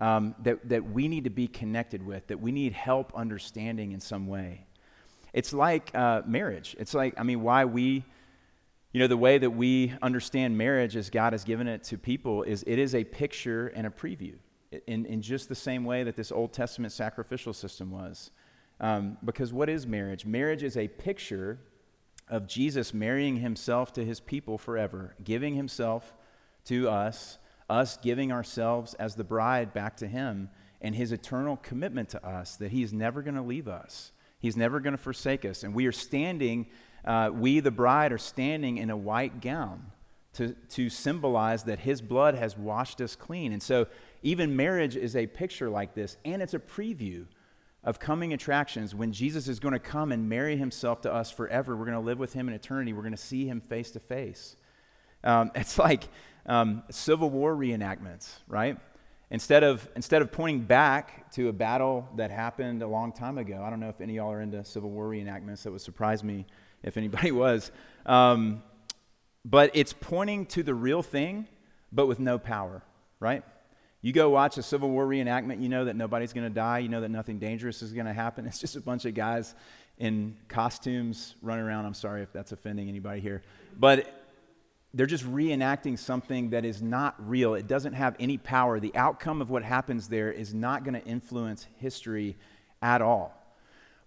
um, 0.00 0.34
that, 0.42 0.68
that 0.68 0.90
we 0.90 1.08
need 1.08 1.24
to 1.24 1.30
be 1.30 1.46
connected 1.46 2.04
with, 2.04 2.26
that 2.28 2.40
we 2.40 2.52
need 2.52 2.72
help 2.72 3.12
understanding 3.14 3.92
in 3.92 4.00
some 4.00 4.26
way. 4.26 4.66
It's 5.32 5.52
like 5.52 5.94
uh, 5.94 6.22
marriage. 6.26 6.74
It's 6.78 6.94
like, 6.94 7.14
I 7.18 7.22
mean, 7.22 7.42
why 7.42 7.64
we, 7.66 8.04
you 8.92 9.00
know, 9.00 9.06
the 9.06 9.16
way 9.16 9.38
that 9.38 9.50
we 9.50 9.92
understand 10.02 10.56
marriage 10.56 10.96
as 10.96 11.10
God 11.10 11.32
has 11.32 11.44
given 11.44 11.68
it 11.68 11.84
to 11.84 11.98
people 11.98 12.42
is 12.42 12.64
it 12.66 12.78
is 12.78 12.94
a 12.94 13.04
picture 13.04 13.68
and 13.68 13.86
a 13.86 13.90
preview 13.90 14.34
in, 14.86 15.04
in 15.06 15.22
just 15.22 15.48
the 15.48 15.54
same 15.54 15.84
way 15.84 16.02
that 16.02 16.16
this 16.16 16.32
Old 16.32 16.52
Testament 16.52 16.92
sacrificial 16.92 17.52
system 17.52 17.90
was. 17.90 18.30
Um, 18.80 19.18
because 19.24 19.52
what 19.52 19.68
is 19.68 19.86
marriage? 19.86 20.24
Marriage 20.24 20.62
is 20.62 20.76
a 20.76 20.88
picture 20.88 21.58
of 22.28 22.46
Jesus 22.46 22.94
marrying 22.94 23.36
himself 23.36 23.92
to 23.92 24.04
his 24.04 24.20
people 24.20 24.56
forever, 24.56 25.14
giving 25.22 25.54
himself 25.54 26.14
to 26.64 26.88
us, 26.88 27.38
us 27.70 27.96
giving 27.96 28.32
ourselves 28.32 28.94
as 28.94 29.14
the 29.14 29.24
bride 29.24 29.72
back 29.72 29.96
to 29.98 30.06
him, 30.06 30.50
and 30.80 30.94
his 30.94 31.12
eternal 31.12 31.56
commitment 31.56 32.08
to 32.10 32.26
us 32.26 32.56
that 32.56 32.72
he's 32.72 32.92
never 32.92 33.22
going 33.22 33.34
to 33.34 33.42
leave 33.42 33.68
us. 33.68 34.12
He's 34.38 34.56
never 34.56 34.80
going 34.80 34.92
to 34.92 35.02
forsake 35.02 35.44
us. 35.44 35.62
And 35.62 35.74
we 35.74 35.86
are 35.86 35.92
standing, 35.92 36.66
uh, 37.04 37.30
we, 37.32 37.60
the 37.60 37.70
bride, 37.70 38.12
are 38.12 38.18
standing 38.18 38.78
in 38.78 38.88
a 38.88 38.96
white 38.96 39.40
gown 39.40 39.92
to, 40.34 40.54
to 40.70 40.88
symbolize 40.88 41.64
that 41.64 41.80
his 41.80 42.00
blood 42.00 42.34
has 42.34 42.56
washed 42.56 43.00
us 43.00 43.16
clean. 43.16 43.52
And 43.52 43.62
so, 43.62 43.86
even 44.22 44.56
marriage 44.56 44.96
is 44.96 45.16
a 45.16 45.26
picture 45.26 45.70
like 45.70 45.94
this, 45.94 46.16
and 46.24 46.42
it's 46.42 46.54
a 46.54 46.58
preview 46.58 47.26
of 47.82 47.98
coming 47.98 48.32
attractions 48.32 48.94
when 48.94 49.12
Jesus 49.12 49.48
is 49.48 49.58
going 49.58 49.72
to 49.72 49.78
come 49.78 50.12
and 50.12 50.28
marry 50.28 50.56
himself 50.56 51.00
to 51.02 51.12
us 51.12 51.30
forever. 51.30 51.74
We're 51.74 51.86
going 51.86 51.96
to 51.96 52.04
live 52.04 52.18
with 52.18 52.34
him 52.34 52.48
in 52.48 52.54
eternity. 52.54 52.92
We're 52.92 53.02
going 53.02 53.12
to 53.12 53.18
see 53.18 53.46
him 53.46 53.60
face 53.60 53.90
to 53.92 54.00
face. 54.00 54.56
Um, 55.24 55.50
it's 55.54 55.78
like 55.78 56.08
um, 56.50 56.82
Civil 56.90 57.30
War 57.30 57.54
reenactments, 57.54 58.28
right? 58.48 58.76
Instead 59.30 59.62
of, 59.62 59.88
instead 59.94 60.20
of 60.20 60.32
pointing 60.32 60.62
back 60.62 61.30
to 61.32 61.48
a 61.48 61.52
battle 61.52 62.08
that 62.16 62.32
happened 62.32 62.82
a 62.82 62.88
long 62.88 63.12
time 63.12 63.38
ago, 63.38 63.62
I 63.64 63.70
don't 63.70 63.78
know 63.78 63.88
if 63.88 64.00
any 64.00 64.18
of 64.18 64.24
y'all 64.24 64.32
are 64.32 64.40
into 64.40 64.64
Civil 64.64 64.90
War 64.90 65.08
reenactments. 65.08 65.62
That 65.62 65.70
would 65.70 65.80
surprise 65.80 66.24
me 66.24 66.46
if 66.82 66.96
anybody 66.96 67.30
was. 67.30 67.70
Um, 68.04 68.64
but 69.44 69.70
it's 69.74 69.92
pointing 69.92 70.44
to 70.46 70.64
the 70.64 70.74
real 70.74 71.02
thing, 71.02 71.46
but 71.92 72.06
with 72.06 72.18
no 72.18 72.36
power, 72.36 72.82
right? 73.20 73.44
You 74.02 74.12
go 74.12 74.28
watch 74.30 74.58
a 74.58 74.62
Civil 74.62 74.90
War 74.90 75.06
reenactment, 75.06 75.62
you 75.62 75.68
know 75.68 75.84
that 75.84 75.94
nobody's 75.94 76.32
going 76.32 76.48
to 76.48 76.54
die, 76.54 76.80
you 76.80 76.88
know 76.88 77.00
that 77.02 77.10
nothing 77.10 77.38
dangerous 77.38 77.80
is 77.80 77.92
going 77.92 78.06
to 78.06 78.12
happen. 78.12 78.44
It's 78.48 78.58
just 78.58 78.74
a 78.74 78.80
bunch 78.80 79.04
of 79.04 79.14
guys 79.14 79.54
in 79.98 80.36
costumes 80.48 81.36
running 81.42 81.64
around. 81.64 81.86
I'm 81.86 81.94
sorry 81.94 82.22
if 82.22 82.32
that's 82.32 82.50
offending 82.50 82.88
anybody 82.88 83.20
here. 83.20 83.42
But 83.78 84.19
they're 84.92 85.06
just 85.06 85.24
reenacting 85.24 85.98
something 85.98 86.50
that 86.50 86.64
is 86.64 86.82
not 86.82 87.14
real. 87.18 87.54
It 87.54 87.68
doesn't 87.68 87.92
have 87.92 88.16
any 88.18 88.38
power. 88.38 88.80
The 88.80 88.94
outcome 88.96 89.40
of 89.40 89.50
what 89.50 89.62
happens 89.62 90.08
there 90.08 90.32
is 90.32 90.52
not 90.52 90.84
going 90.84 90.94
to 90.94 91.04
influence 91.04 91.66
history 91.76 92.36
at 92.82 93.00
all. 93.00 93.36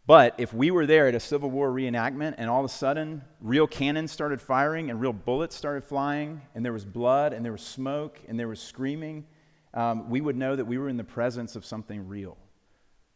But 0.06 0.36
if 0.38 0.54
we 0.54 0.70
were 0.70 0.86
there 0.86 1.08
at 1.08 1.16
a 1.16 1.20
Civil 1.20 1.50
War 1.50 1.72
reenactment 1.72 2.36
and 2.38 2.50
all 2.50 2.60
of 2.60 2.66
a 2.66 2.74
sudden 2.74 3.22
real 3.40 3.68
cannons 3.68 4.12
started 4.12 4.42
firing 4.42 4.90
and 4.90 5.00
real 5.00 5.14
bullets 5.14 5.56
started 5.56 5.86
flying 5.86 6.42
and 6.54 6.66
there 6.66 6.74
was 6.74 6.84
blood 6.84 7.32
and 7.32 7.46
there 7.46 7.54
was 7.54 7.62
smoke 7.62 8.20
and 8.28 8.38
there 8.38 8.50
was 8.50 8.60
screaming, 8.60 9.26
um, 9.74 10.10
we 10.10 10.20
would 10.20 10.36
know 10.36 10.58
that 10.58 10.66
we 10.66 10.78
were 10.78 10.90
in 10.90 10.98
the 10.98 11.06
presence 11.06 11.56
of 11.56 11.64
something 11.64 12.10
real. 12.10 12.38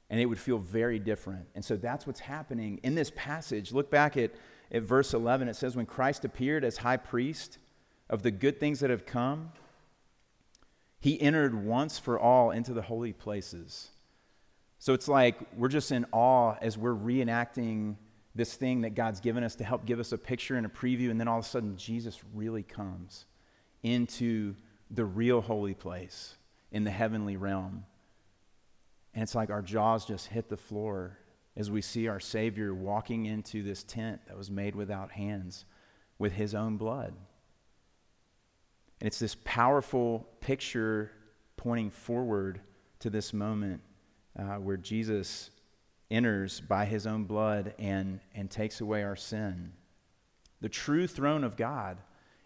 And 0.09 0.21
it 0.21 0.25
would 0.25 0.39
feel 0.39 0.57
very 0.57 0.99
different. 0.99 1.47
And 1.53 1.65
so 1.65 1.75
that's 1.75 2.07
what's 2.07 2.21
happening 2.21 2.79
in 2.83 2.95
this 2.95 3.11
passage. 3.13 3.73
Look 3.73 3.91
back 3.91 4.15
at, 4.15 4.31
at 4.71 4.83
verse 4.83 5.13
11. 5.13 5.47
It 5.47 5.55
says, 5.55 5.75
When 5.75 5.85
Christ 5.85 6.25
appeared 6.25 6.63
as 6.63 6.77
high 6.77 6.97
priest 6.97 7.57
of 8.09 8.23
the 8.23 8.31
good 8.31 8.59
things 8.59 8.79
that 8.79 8.89
have 8.89 9.05
come, 9.05 9.51
he 10.99 11.19
entered 11.21 11.63
once 11.63 11.99
for 11.99 12.19
all 12.19 12.51
into 12.51 12.73
the 12.73 12.81
holy 12.81 13.13
places. 13.13 13.89
So 14.79 14.93
it's 14.93 15.07
like 15.07 15.37
we're 15.55 15.67
just 15.67 15.91
in 15.91 16.05
awe 16.11 16.55
as 16.61 16.77
we're 16.77 16.95
reenacting 16.95 17.95
this 18.35 18.53
thing 18.53 18.81
that 18.81 18.91
God's 18.91 19.19
given 19.19 19.43
us 19.43 19.55
to 19.55 19.63
help 19.63 19.85
give 19.85 19.99
us 19.99 20.11
a 20.11 20.17
picture 20.17 20.55
and 20.55 20.65
a 20.65 20.69
preview, 20.69 21.09
and 21.09 21.19
then 21.19 21.27
all 21.27 21.39
of 21.39 21.45
a 21.45 21.47
sudden 21.47 21.75
Jesus 21.75 22.19
really 22.33 22.63
comes 22.63 23.25
into 23.83 24.55
the 24.91 25.05
real 25.05 25.41
holy 25.41 25.73
place 25.73 26.35
in 26.71 26.83
the 26.83 26.91
heavenly 26.91 27.35
realm. 27.35 27.85
And 29.13 29.23
it's 29.23 29.33
like 29.33 29.49
our 29.49 29.63
jaws 29.63 30.05
just 30.05 30.27
hit 30.27 30.49
the 30.49 30.57
floor 30.57 31.17
as 31.57 31.71
we 31.71 31.81
see 31.81 32.07
our 32.07 32.19
Savior 32.19 32.73
walking 32.73 33.25
into 33.25 33.63
this 33.63 33.83
tent 33.83 34.21
that 34.27 34.37
was 34.37 34.51
made 34.51 34.75
without 34.75 35.11
hands 35.11 35.65
with 36.19 36.33
his 36.33 36.53
own 36.53 36.77
blood. 36.77 37.15
And 39.01 39.07
it's 39.07 39.19
this 39.19 39.35
powerful 39.43 40.27
picture 40.39 41.11
pointing 41.57 41.89
forward 41.89 42.61
to 42.99 43.09
this 43.09 43.33
moment 43.33 43.81
uh, 44.37 44.55
where 44.55 44.77
Jesus 44.77 45.49
enters 46.11 46.61
by 46.61 46.85
his 46.85 47.07
own 47.07 47.25
blood 47.25 47.73
and, 47.79 48.19
and 48.35 48.49
takes 48.49 48.79
away 48.79 49.03
our 49.03 49.15
sin. 49.15 49.73
The 50.61 50.69
true 50.69 51.07
throne 51.07 51.43
of 51.43 51.57
God 51.57 51.97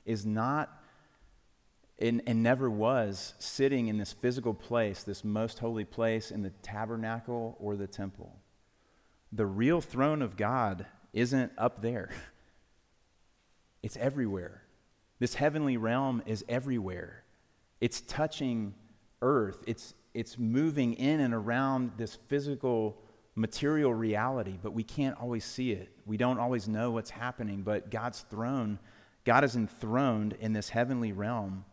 is 0.06 0.26
not 0.26 0.78
and, 2.00 2.22
and 2.26 2.42
never 2.42 2.68
was 2.68 3.36
sitting 3.38 3.88
in 3.88 3.98
this 3.98 4.12
physical 4.12 4.56
place, 4.56 5.04
this 5.04 5.24
most 5.24 5.60
holy 5.60 5.86
place 5.86 6.32
in 6.32 6.42
the 6.42 6.50
tabernacle 6.50 7.56
or 7.60 7.76
the 7.76 7.86
temple. 7.86 8.36
The 9.32 9.46
real 9.46 9.82
throne 9.82 10.22
of 10.22 10.36
God 10.36 10.86
isn't 11.14 11.52
up 11.58 11.82
there, 11.82 12.10
it's 13.84 13.98
everywhere. 13.98 14.64
This 15.20 15.36
heavenly 15.36 15.78
realm 15.78 16.24
is 16.26 16.44
everywhere. 16.50 17.24
It's 17.80 18.02
touching 18.02 18.74
earth, 19.22 19.64
it's, 19.68 19.94
it's 20.14 20.38
moving 20.38 20.94
in 20.96 21.20
and 21.20 21.34
around 21.34 21.92
this 21.98 22.16
physical 22.28 22.98
material 23.36 23.94
reality, 23.94 24.58
but 24.62 24.74
we 24.74 24.84
can't 24.84 25.20
always 25.20 25.46
see 25.46 25.72
it. 25.72 25.90
We 26.06 26.18
don't 26.18 26.40
always 26.40 26.68
know 26.68 26.92
what's 26.92 27.10
happening, 27.10 27.62
but 27.62 27.90
God's 27.90 28.22
throne, 28.30 28.80
God 29.26 29.44
is 29.44 29.56
enthroned 29.56 30.34
in 30.40 30.54
this 30.54 30.70
heavenly 30.70 31.12
realm. 31.12 31.66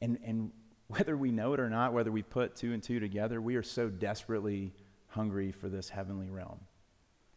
And, 0.00 0.18
and 0.24 0.52
whether 0.88 1.16
we 1.16 1.30
know 1.30 1.54
it 1.54 1.60
or 1.60 1.70
not, 1.70 1.92
whether 1.92 2.12
we 2.12 2.22
put 2.22 2.56
two 2.56 2.72
and 2.72 2.82
two 2.82 3.00
together, 3.00 3.40
we 3.40 3.56
are 3.56 3.62
so 3.62 3.88
desperately 3.88 4.72
hungry 5.10 5.52
for 5.52 5.68
this 5.68 5.90
heavenly 5.90 6.30
realm. 6.30 6.60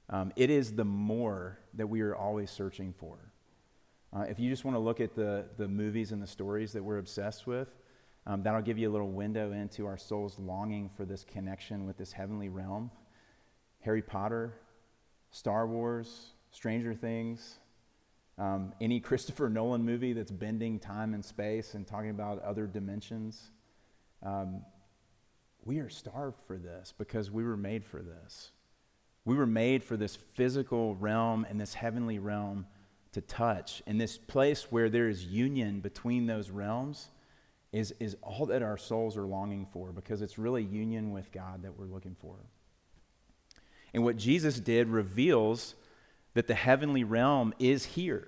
Um, 0.09 0.31
it 0.35 0.49
is 0.49 0.73
the 0.73 0.85
more 0.85 1.59
that 1.73 1.87
we 1.87 2.01
are 2.01 2.15
always 2.15 2.51
searching 2.51 2.93
for. 2.97 3.17
Uh, 4.15 4.21
if 4.21 4.39
you 4.39 4.49
just 4.49 4.63
want 4.63 4.75
to 4.75 4.79
look 4.79 4.99
at 4.99 5.15
the, 5.15 5.45
the 5.57 5.67
movies 5.67 6.11
and 6.11 6.21
the 6.21 6.27
stories 6.27 6.71
that 6.73 6.83
we're 6.83 6.99
obsessed 6.99 7.47
with, 7.47 7.67
um, 8.25 8.43
that'll 8.43 8.61
give 8.61 8.77
you 8.77 8.89
a 8.89 8.91
little 8.91 9.11
window 9.11 9.51
into 9.51 9.85
our 9.85 9.97
soul's 9.97 10.37
longing 10.39 10.89
for 10.95 11.03
this 11.03 11.23
connection 11.23 11.85
with 11.85 11.97
this 11.97 12.11
heavenly 12.11 12.47
realm. 12.47 12.91
Harry 13.81 14.01
Potter, 14.01 14.53
Star 15.31 15.67
Wars, 15.67 16.33
Stranger 16.51 16.93
Things, 16.93 17.59
um, 18.37 18.71
any 18.79 18.99
Christopher 19.01 19.49
Nolan 19.49 19.83
movie 19.83 20.13
that's 20.13 20.31
bending 20.31 20.79
time 20.79 21.13
and 21.13 21.25
space 21.25 21.73
and 21.73 21.85
talking 21.85 22.11
about 22.11 22.41
other 22.43 22.67
dimensions, 22.67 23.49
um, 24.21 24.61
we 25.65 25.79
are 25.79 25.89
starved 25.89 26.39
for 26.45 26.57
this 26.57 26.93
because 26.97 27.31
we 27.31 27.43
were 27.43 27.57
made 27.57 27.85
for 27.85 28.01
this. 28.01 28.51
We 29.25 29.35
were 29.35 29.47
made 29.47 29.83
for 29.83 29.95
this 29.95 30.15
physical 30.15 30.95
realm 30.95 31.45
and 31.49 31.59
this 31.59 31.73
heavenly 31.73 32.19
realm 32.19 32.65
to 33.13 33.21
touch. 33.21 33.81
And 33.87 33.99
this 33.99 34.17
place 34.17 34.67
where 34.69 34.89
there 34.89 35.07
is 35.07 35.25
union 35.25 35.79
between 35.79 36.25
those 36.25 36.49
realms 36.49 37.09
is, 37.71 37.93
is 37.99 38.17
all 38.21 38.45
that 38.47 38.61
our 38.61 38.77
souls 38.77 39.15
are 39.15 39.25
longing 39.25 39.67
for 39.71 39.91
because 39.91 40.21
it's 40.21 40.37
really 40.37 40.63
union 40.63 41.11
with 41.11 41.31
God 41.31 41.63
that 41.63 41.77
we're 41.77 41.85
looking 41.85 42.15
for. 42.19 42.35
And 43.93 44.03
what 44.03 44.17
Jesus 44.17 44.59
did 44.59 44.89
reveals 44.89 45.75
that 46.33 46.47
the 46.47 46.55
heavenly 46.55 47.03
realm 47.03 47.53
is 47.59 47.85
here. 47.85 48.27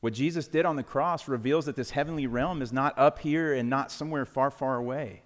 What 0.00 0.12
Jesus 0.12 0.46
did 0.46 0.64
on 0.64 0.76
the 0.76 0.84
cross 0.84 1.26
reveals 1.26 1.66
that 1.66 1.76
this 1.76 1.90
heavenly 1.90 2.26
realm 2.26 2.62
is 2.62 2.72
not 2.72 2.96
up 2.96 3.18
here 3.18 3.52
and 3.52 3.68
not 3.68 3.90
somewhere 3.90 4.24
far, 4.24 4.50
far 4.50 4.76
away. 4.76 5.22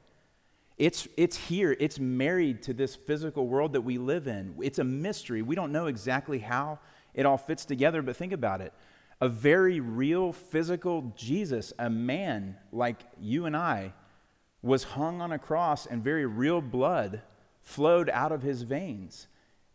It's, 0.79 1.07
it's 1.17 1.37
here. 1.37 1.77
It's 1.79 1.99
married 1.99 2.63
to 2.65 2.73
this 2.73 2.97
physical 2.97 3.47
world 3.47 3.75
that 3.75 3.83
we 3.83 3.99
live 3.99 4.27
in. 4.27 4.55
It's 4.63 4.79
a 4.79 4.85
mystery. 4.85 5.43
We 5.43 5.55
don't 5.55 5.73
know 5.73 5.87
exactly 5.87 6.39
how 6.39 6.79
it 7.15 7.27
all 7.27 7.39
fits 7.39 7.65
together, 7.65 8.03
but 8.03 8.17
think 8.17 8.33
about 8.33 8.61
it. 8.61 8.73
A 9.21 9.29
very 9.29 9.81
real 9.81 10.33
physical 10.33 11.13
Jesus, 11.17 11.73
a 11.79 11.89
man 11.89 12.57
like 12.73 13.01
you 13.21 13.47
and 13.47 13.57
I, 13.57 13.93
was 14.63 14.85
hung 14.85 15.21
on 15.21 15.33
a 15.33 15.39
cross 15.39 15.87
and 15.87 16.03
very 16.03 16.27
real 16.27 16.61
blood 16.61 17.23
flowed 17.63 18.09
out 18.11 18.33
of 18.33 18.43
his 18.43 18.63
veins. 18.63 19.27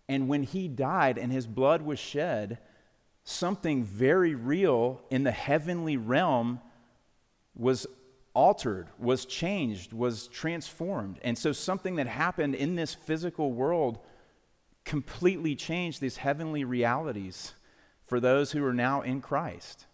And 0.10 0.27
when 0.27 0.44
he 0.44 0.68
died 0.68 1.18
and 1.18 1.32
his 1.32 1.48
blood 1.48 1.82
was 1.82 2.00
shed, 2.00 2.58
something 3.24 3.84
very 3.84 4.36
real 4.36 5.01
in 5.10 5.24
the 5.24 5.32
heavenly 5.32 5.98
realm 5.98 6.62
was 7.56 7.88
altered, 8.38 8.88
was 9.00 9.25
changed, 9.25 9.94
was 9.94 10.27
transformed. 10.27 11.17
And 11.24 11.36
so 11.36 11.51
something 11.51 11.96
that 11.96 12.06
happened 12.06 12.53
in 12.53 12.75
this 12.75 12.94
physical 12.94 13.51
world 13.51 13.98
completely 14.86 15.56
changed 15.56 16.00
these 16.00 16.17
heavenly 16.17 16.63
realities 16.63 17.53
for 18.06 18.20
those 18.20 18.51
who 18.51 18.63
are 18.63 18.75
now 18.75 19.01
in 19.01 19.22
Christ 19.22 19.88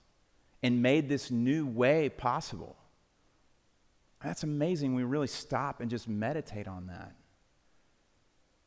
and 0.62 0.81
made 0.81 1.07
this 1.07 1.31
new 1.31 1.65
way 1.65 2.09
possible. 2.09 2.75
That's 4.21 4.43
amazing. 4.43 4.93
We 4.93 5.05
really 5.05 5.27
stop 5.27 5.79
and 5.79 5.89
just 5.89 6.09
meditate 6.09 6.67
on 6.67 6.88
that. 6.88 7.15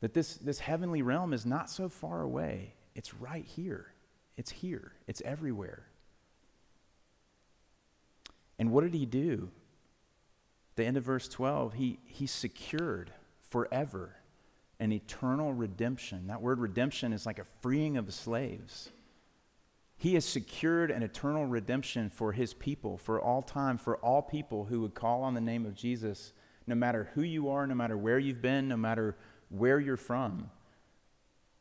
That 0.00 0.14
this, 0.14 0.37
this 0.37 0.59
heavenly 0.59 1.02
realm 1.02 1.35
is 1.35 1.45
not 1.45 1.68
so 1.68 1.90
far 1.90 2.23
away, 2.23 2.73
it's 2.95 3.12
right 3.12 3.45
here. 3.45 3.92
It's 4.38 4.50
here, 4.50 4.92
it's 5.06 5.21
everywhere. 5.23 5.87
And 8.59 8.71
what 8.71 8.85
did 8.85 8.95
he 8.95 9.04
do? 9.04 9.50
The 10.76 10.85
end 10.85 10.97
of 10.97 11.04
verse 11.04 11.28
12, 11.28 11.75
he, 11.75 11.99
he 12.04 12.26
secured 12.26 13.12
forever 13.49 14.16
an 14.78 14.92
eternal 14.92 15.54
redemption. 15.54 16.26
That 16.26 16.42
word 16.42 16.61
redemption 16.61 17.12
is 17.12 17.25
like 17.25 17.38
a 17.38 17.47
freeing 17.62 17.97
of 17.97 18.12
slaves. 18.12 18.90
He 19.97 20.14
has 20.14 20.26
secured 20.26 20.90
an 20.90 21.02
eternal 21.02 21.47
redemption 21.47 22.11
for 22.11 22.33
his 22.33 22.52
people, 22.52 22.99
for 22.99 23.21
all 23.21 23.40
time, 23.40 23.78
for 23.78 23.97
all 23.97 24.21
people 24.21 24.66
who 24.66 24.83
would 24.83 24.95
call 24.95 25.23
on 25.23 25.33
the 25.33 25.40
name 25.40 25.64
of 25.64 25.75
Jesus, 25.75 26.35
no 26.66 26.75
matter 26.75 27.11
who 27.14 27.23
you 27.23 27.49
are, 27.49 27.66
no 27.66 27.75
matter 27.75 27.97
where 27.97 28.18
you've 28.18 28.42
been, 28.42 28.68
no 28.68 28.76
matter 28.76 29.16
where 29.49 29.80
you're 29.80 29.97
from. 29.97 30.50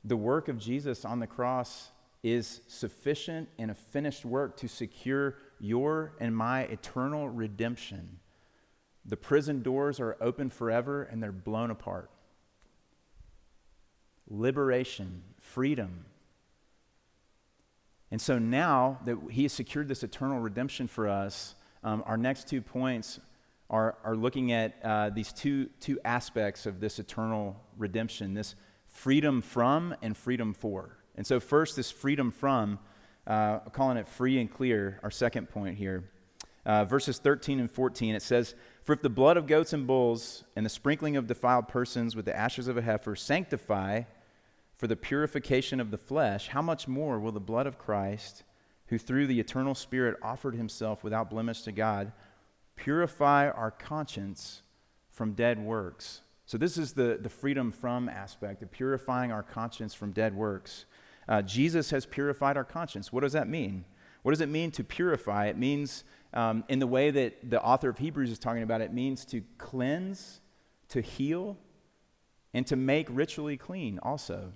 The 0.04 0.18
work 0.18 0.50
of 0.50 0.58
Jesus 0.58 1.06
on 1.06 1.20
the 1.20 1.28
cross 1.28 1.92
is 2.22 2.60
sufficient 2.68 3.48
and 3.58 3.72
a 3.72 3.76
finished 3.76 4.26
work 4.26 4.58
to 4.58 4.68
secure 4.68 5.38
your 5.60 6.14
and 6.20 6.36
my 6.36 6.64
eternal 6.64 7.30
redemption. 7.30 8.20
The 9.06 9.18
prison 9.18 9.62
doors 9.62 10.00
are 10.00 10.18
open 10.20 10.50
forever 10.50 11.04
and 11.04 11.22
they're 11.22 11.32
blown 11.32 11.72
apart. 11.72 12.10
Liberation, 14.28 15.24
freedom. 15.40 16.06
And 18.12 18.20
so 18.22 18.40
now 18.40 19.00
that 19.06 19.18
he 19.30 19.44
has 19.44 19.54
secured 19.54 19.88
this 19.88 20.04
eternal 20.04 20.40
redemption 20.40 20.88
for 20.88 21.08
us, 21.08 21.56
um, 21.84 22.04
our 22.08 22.18
next 22.18 22.48
two 22.48 22.62
points 22.62 23.20
are, 23.70 23.98
are 24.04 24.16
looking 24.16 24.52
at 24.52 24.76
uh, 24.84 25.10
these 25.10 25.34
two, 25.34 25.68
two 25.80 26.00
aspects 26.06 26.66
of 26.66 26.80
this 26.80 27.00
eternal 27.00 27.62
redemption 27.78 28.34
this 28.34 28.56
freedom 28.88 29.42
from 29.42 29.96
and 30.02 30.16
freedom 30.16 30.54
for. 30.54 30.98
And 31.16 31.26
so, 31.26 31.40
first, 31.40 31.76
this 31.76 31.92
freedom 31.92 32.32
from, 32.32 32.80
uh, 33.28 33.60
calling 33.72 33.98
it 33.98 34.08
free 34.08 34.40
and 34.40 34.52
clear, 34.52 35.00
our 35.04 35.12
second 35.12 35.50
point 35.50 35.78
here. 35.78 36.10
Uh, 36.66 36.86
verses 36.86 37.20
13 37.20 37.60
and 37.60 37.70
14, 37.70 38.16
it 38.16 38.22
says, 38.22 38.56
For 38.86 38.94
if 38.94 39.02
the 39.02 39.10
blood 39.10 39.36
of 39.36 39.48
goats 39.48 39.74
and 39.74 39.88
bulls 39.88 40.44
and 40.56 40.64
the 40.64 40.70
sprinkling 40.70 41.18
of 41.18 41.26
defiled 41.26 41.68
persons 41.68 42.16
with 42.16 42.26
the 42.26 42.38
ashes 42.38 42.68
of 42.68 42.78
a 42.78 42.84
heifer 42.84 43.16
sanctify 43.16 44.04
for 44.76 44.86
the 44.86 44.96
purification 44.96 45.80
of 45.80 45.90
the 45.90 45.98
flesh, 45.98 46.50
how 46.50 46.62
much 46.62 46.88
more 46.88 47.20
will 47.20 47.32
the 47.32 47.40
blood 47.40 47.66
of 47.66 47.80
Christ, 47.80 48.44
who 48.88 49.00
through 49.00 49.26
the 49.26 49.40
eternal 49.40 49.74
Spirit 49.74 50.20
offered 50.22 50.54
himself 50.54 51.04
without 51.04 51.32
blemish 51.32 51.64
to 51.64 51.72
God, 51.72 52.12
purify 52.76 53.50
our 53.50 53.72
conscience 53.72 54.62
from 55.10 55.34
dead 55.34 55.58
works? 55.58 56.22
So, 56.46 56.60
this 56.60 56.78
is 56.78 56.94
the, 56.94 57.18
the 57.20 57.30
freedom 57.30 57.72
from 57.72 58.08
aspect 58.08 58.62
of 58.62 58.72
purifying 58.72 59.32
our 59.32 59.42
conscience 59.42 59.96
from 59.96 60.12
dead 60.12 60.36
works. 60.36 60.86
Uh, 61.28 61.42
Jesus 61.42 61.90
has 61.90 62.06
purified 62.06 62.56
our 62.56 62.64
conscience. 62.64 63.12
What 63.12 63.22
does 63.22 63.34
that 63.34 63.48
mean? 63.48 63.86
What 64.22 64.32
does 64.32 64.42
it 64.42 64.50
mean 64.50 64.70
to 64.72 64.84
purify? 64.84 65.48
It 65.48 65.58
means, 65.58 66.04
um, 66.36 66.66
in 66.68 66.80
the 66.80 66.88
way 66.88 67.12
that 67.12 67.50
the 67.50 67.62
author 67.62 67.90
of 67.90 67.98
Hebrews 67.98 68.30
is 68.30 68.38
talking 68.38 68.64
about, 68.64 68.82
it 68.82 68.94
means 68.94 69.26
to 69.26 69.42
cleanse, 69.58 70.42
to 70.90 71.02
heal, 71.02 71.58
and 72.54 72.68
to 72.68 72.76
make 72.76 73.08
ritually 73.10 73.58
clean 73.58 74.00
also. 74.04 74.52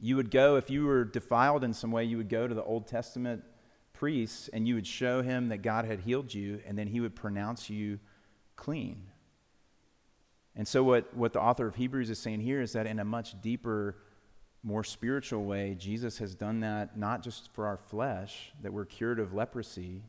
You 0.00 0.16
would 0.16 0.30
go, 0.30 0.56
if 0.56 0.70
you 0.70 0.86
were 0.86 1.04
defiled 1.04 1.64
in 1.64 1.72
some 1.72 1.90
way, 1.90 2.04
you 2.04 2.16
would 2.16 2.28
go 2.28 2.48
to 2.48 2.54
the 2.54 2.64
Old 2.64 2.86
Testament 2.86 3.44
priests 3.92 4.48
and 4.52 4.66
you 4.68 4.74
would 4.74 4.86
show 4.86 5.22
him 5.22 5.48
that 5.48 5.58
God 5.58 5.84
had 5.84 6.00
healed 6.00 6.32
you, 6.32 6.60
and 6.66 6.78
then 6.78 6.88
he 6.88 7.00
would 7.00 7.14
pronounce 7.14 7.70
you 7.70 7.98
clean. 8.56 9.06
And 10.54 10.66
so, 10.66 10.82
what, 10.82 11.14
what 11.14 11.34
the 11.34 11.40
author 11.40 11.66
of 11.66 11.74
Hebrews 11.74 12.08
is 12.08 12.18
saying 12.18 12.40
here 12.40 12.62
is 12.62 12.72
that 12.72 12.86
in 12.86 12.98
a 12.98 13.04
much 13.04 13.40
deeper 13.42 13.98
more 14.62 14.82
spiritual 14.82 15.44
way, 15.44 15.76
Jesus 15.78 16.18
has 16.18 16.34
done 16.34 16.60
that 16.60 16.98
not 16.98 17.22
just 17.22 17.52
for 17.52 17.66
our 17.66 17.76
flesh, 17.76 18.52
that 18.62 18.72
we're 18.72 18.86
cured 18.86 19.20
of 19.20 19.34
leprosy 19.34 20.02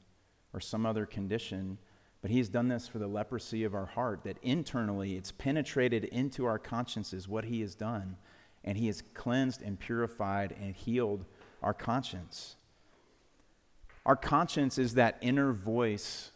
or 0.53 0.59
some 0.59 0.85
other 0.85 1.05
condition, 1.05 1.77
but 2.21 2.31
He's 2.31 2.49
done 2.49 2.67
this 2.67 2.87
for 2.87 2.99
the 2.99 3.07
leprosy 3.07 3.63
of 3.63 3.73
our 3.73 3.85
heart, 3.85 4.23
that 4.23 4.37
internally 4.41 5.15
it's 5.15 5.31
penetrated 5.31 6.05
into 6.05 6.45
our 6.45 6.59
consciences 6.59 7.27
what 7.27 7.45
He 7.45 7.61
has 7.61 7.75
done, 7.75 8.17
and 8.63 8.77
He 8.77 8.87
has 8.87 9.03
cleansed 9.13 9.61
and 9.61 9.79
purified 9.79 10.55
and 10.59 10.75
healed 10.75 11.25
our 11.61 11.73
conscience. 11.73 12.55
Our 14.05 14.15
conscience 14.15 14.77
is 14.77 14.93
that 14.93 15.17
inner 15.21 15.51
voice 15.51 16.31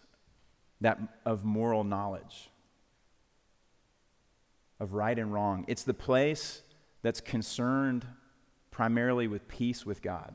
that, 0.82 1.00
of 1.26 1.46
moral 1.46 1.84
knowledge, 1.84 2.50
of 4.80 4.94
right 4.94 5.18
and 5.18 5.32
wrong. 5.32 5.64
It's 5.68 5.84
the 5.84 5.94
place 5.94 6.64
that's 7.02 7.22
concerned 7.22 8.06
primarily 8.72 9.28
with 9.28 9.48
peace 9.48 9.86
with 9.86 10.02
God. 10.02 10.34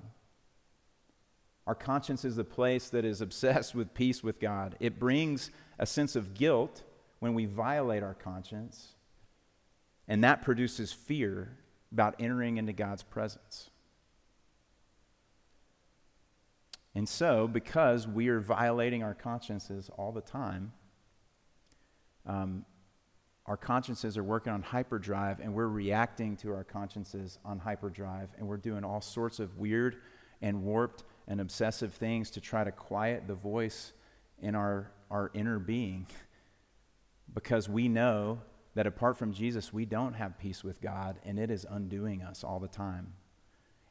Our 1.66 1.74
conscience 1.74 2.24
is 2.24 2.36
the 2.36 2.44
place 2.44 2.88
that 2.90 3.04
is 3.04 3.20
obsessed 3.20 3.74
with 3.74 3.92
peace 3.94 4.22
with 4.22 4.38
God. 4.38 4.76
It 4.80 4.98
brings 4.98 5.50
a 5.78 5.86
sense 5.86 6.14
of 6.14 6.34
guilt 6.34 6.82
when 7.18 7.34
we 7.34 7.46
violate 7.46 8.02
our 8.02 8.14
conscience, 8.14 8.94
and 10.06 10.22
that 10.22 10.42
produces 10.42 10.92
fear 10.92 11.56
about 11.92 12.14
entering 12.18 12.58
into 12.58 12.72
God's 12.72 13.02
presence. 13.02 13.70
And 16.94 17.08
so, 17.08 17.46
because 17.46 18.06
we 18.06 18.28
are 18.28 18.40
violating 18.40 19.02
our 19.02 19.14
consciences 19.14 19.90
all 19.98 20.12
the 20.12 20.20
time, 20.20 20.72
um, 22.24 22.64
our 23.46 23.56
consciences 23.56 24.16
are 24.16 24.24
working 24.24 24.52
on 24.52 24.62
hyperdrive 24.62 25.40
and 25.40 25.54
we're 25.54 25.68
reacting 25.68 26.36
to 26.38 26.52
our 26.52 26.64
consciences 26.64 27.38
on 27.44 27.58
hyperdrive 27.58 28.30
and 28.38 28.48
we're 28.48 28.56
doing 28.56 28.82
all 28.82 29.00
sorts 29.00 29.38
of 29.38 29.56
weird 29.58 29.96
and 30.42 30.62
warped 30.62 31.04
and 31.28 31.40
obsessive 31.40 31.92
things 31.92 32.30
to 32.30 32.40
try 32.40 32.64
to 32.64 32.72
quiet 32.72 33.26
the 33.26 33.34
voice 33.34 33.92
in 34.40 34.54
our, 34.54 34.90
our 35.10 35.30
inner 35.34 35.58
being 35.58 36.06
because 37.34 37.68
we 37.68 37.88
know 37.88 38.40
that 38.74 38.86
apart 38.86 39.16
from 39.16 39.32
Jesus, 39.32 39.72
we 39.72 39.84
don't 39.84 40.14
have 40.14 40.38
peace 40.38 40.62
with 40.62 40.80
God 40.80 41.18
and 41.24 41.38
it 41.38 41.50
is 41.50 41.66
undoing 41.68 42.22
us 42.22 42.44
all 42.44 42.60
the 42.60 42.68
time. 42.68 43.14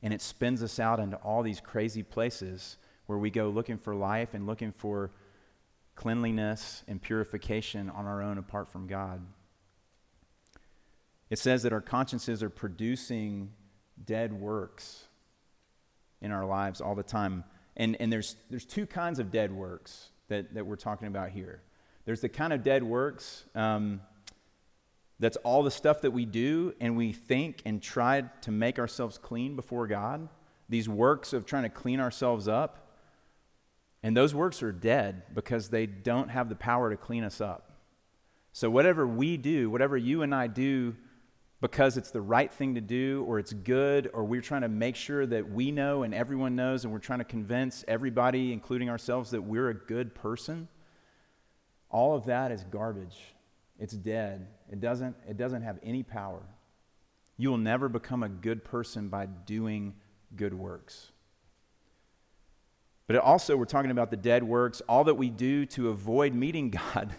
And 0.04 0.14
it 0.14 0.22
spins 0.22 0.62
us 0.62 0.80
out 0.80 1.00
into 1.00 1.18
all 1.18 1.42
these 1.42 1.60
crazy 1.60 2.04
places 2.04 2.78
where 3.08 3.18
we 3.18 3.32
go 3.32 3.50
looking 3.50 3.78
for 3.78 3.96
life 3.96 4.34
and 4.34 4.46
looking 4.46 4.72
for 4.72 5.12
cleanliness 5.96 6.84
and 6.88 7.02
purification 7.02 7.90
on 7.90 8.06
our 8.06 8.22
own 8.22 8.38
apart 8.38 8.70
from 8.70 8.88
God. 8.88 9.26
It 11.30 11.40
says 11.40 11.64
that 11.64 11.74
our 11.74 11.82
consciences 11.82 12.44
are 12.44 12.50
producing 12.50 13.52
dead 14.04 14.34
works 14.34 15.06
in 16.26 16.32
our 16.32 16.46
lives 16.46 16.82
all 16.82 16.96
the 16.96 17.04
time. 17.04 17.44
And, 17.78 17.96
and 18.02 18.12
there's, 18.12 18.36
there's 18.50 18.66
two 18.66 18.86
kinds 18.86 19.20
of 19.20 19.32
dead 19.32 19.52
works 19.52 20.10
that, 20.28 20.54
that 20.56 20.66
we're 20.66 20.76
talking 20.76 21.08
about 21.08 21.30
here. 21.30 21.62
There's 22.06 22.22
the 22.22 22.30
kind 22.30 22.52
of 22.52 22.64
dead 22.64 22.84
works 22.84 23.46
um, 23.56 24.02
that's 25.20 25.38
all 25.38 25.64
the 25.64 25.72
stuff 25.72 26.02
that 26.02 26.12
we 26.12 26.26
do 26.26 26.74
and 26.82 26.98
we 26.98 27.14
think 27.14 27.62
and 27.66 27.82
try 27.82 28.22
to 28.42 28.52
make 28.52 28.80
ourselves 28.80 29.18
clean 29.18 29.56
before 29.56 29.88
God. 29.88 30.28
These 30.68 30.90
works 30.90 31.32
of 31.32 31.46
trying 31.46 31.64
to 31.64 31.70
clean 31.70 32.00
ourselves 32.00 32.48
up. 32.48 32.82
And 34.04 34.16
those 34.16 34.36
works 34.36 34.62
are 34.62 34.72
dead 34.72 35.24
because 35.34 35.70
they 35.70 35.86
don't 35.86 36.30
have 36.30 36.50
the 36.50 36.56
power 36.56 36.90
to 36.90 36.98
clean 36.98 37.24
us 37.24 37.42
up. 37.42 37.72
So, 38.54 38.70
whatever 38.70 39.08
we 39.08 39.36
do, 39.36 39.70
whatever 39.70 39.98
you 39.98 40.22
and 40.22 40.34
I 40.34 40.48
do 40.48 40.96
because 41.66 41.98
it's 41.98 42.12
the 42.12 42.22
right 42.22 42.52
thing 42.52 42.76
to 42.76 42.82
do 42.82 43.26
or 43.28 43.40
it's 43.40 43.52
good 43.52 44.08
or 44.14 44.24
we're 44.24 44.40
trying 44.40 44.62
to 44.62 44.70
make 44.70 44.96
sure 44.96 45.26
that 45.26 45.50
we 45.50 45.72
know 45.72 46.04
and 46.04 46.14
everyone 46.14 46.56
knows 46.56 46.84
and 46.84 46.94
we're 46.94 47.00
trying 47.00 47.18
to 47.18 47.26
convince 47.26 47.84
everybody, 47.88 48.54
including 48.54 48.88
ourselves, 48.88 49.32
that 49.32 49.42
we're 49.42 49.70
a 49.70 49.74
good 49.74 50.14
person, 50.14 50.68
all 51.90 52.16
of 52.16 52.26
that 52.26 52.52
is 52.52 52.64
garbage. 52.66 53.18
It's 53.80 53.96
dead. 53.96 54.46
It 54.72 54.80
doesn't, 54.80 55.16
it 55.28 55.38
doesn't 55.38 55.64
have 55.64 55.80
any 55.82 56.04
power. 56.04 56.44
You 57.36 57.50
will 57.50 57.58
never 57.58 57.90
become 57.90 58.22
a 58.22 58.30
good 58.30 58.64
person 58.64 59.10
by 59.10 59.26
doing 59.26 59.96
good 60.36 60.54
works. 60.54 61.10
But 63.08 63.16
also, 63.16 63.58
we're 63.58 63.66
talking 63.66 63.90
about 63.90 64.12
the 64.12 64.18
dead 64.18 64.44
works, 64.44 64.84
all 64.88 65.06
that 65.06 65.16
we 65.16 65.32
do 65.32 65.66
to 65.66 65.90
avoid 65.90 66.36
meeting 66.36 66.70
God. 66.94 67.16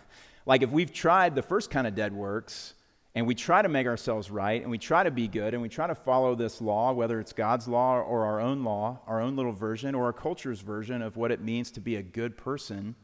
like 0.47 0.63
if 0.63 0.71
we've 0.71 0.93
tried 0.93 1.35
the 1.35 1.43
first 1.43 1.69
kind 1.69 1.89
of 1.89 1.97
dead 1.97 2.13
works, 2.13 2.75
and 3.17 3.27
we 3.27 3.35
try 3.35 3.63
to 3.63 3.69
make 3.71 3.87
ourselves 3.87 4.31
right 4.31 4.61
and 4.61 4.71
we 4.71 4.77
try 4.77 5.03
to 5.03 5.11
be 5.11 5.27
good 5.27 5.55
and 5.55 5.63
we 5.63 5.71
try 5.71 5.87
to 5.87 5.95
follow 5.95 6.35
this 6.35 6.61
law, 6.61 6.93
whether 6.93 7.19
it's 7.19 7.33
God's 7.33 7.67
law 7.67 7.99
or 7.99 8.27
our 8.27 8.43
own 8.43 8.63
law, 8.63 9.01
our 9.07 9.23
own 9.23 9.37
little 9.37 9.55
version 9.55 9.95
or 9.95 10.05
our 10.05 10.13
culture's 10.13 10.61
version 10.61 11.01
of 11.01 11.17
what 11.17 11.33
it 11.33 11.41
means 11.41 11.71
to 11.73 11.81
be 11.81 11.97
a 11.97 12.03
good 12.03 12.37
person. 12.37 12.95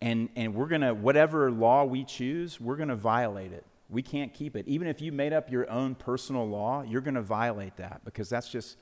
And, 0.00 0.30
and 0.36 0.54
we're 0.54 0.68
going 0.68 0.80
to, 0.80 0.94
whatever 0.94 1.50
law 1.50 1.84
we 1.84 2.04
choose, 2.04 2.58
we're 2.58 2.76
going 2.76 2.88
to 2.88 2.96
violate 2.96 3.52
it. 3.52 3.66
We 3.90 4.00
can't 4.00 4.32
keep 4.32 4.56
it. 4.56 4.66
Even 4.66 4.88
if 4.88 5.02
you 5.02 5.12
made 5.12 5.34
up 5.34 5.52
your 5.52 5.70
own 5.70 5.96
personal 5.96 6.48
law, 6.48 6.82
you're 6.82 7.02
going 7.02 7.14
to 7.14 7.22
violate 7.22 7.76
that 7.76 8.06
because 8.06 8.30
that's 8.30 8.48
just 8.48 8.78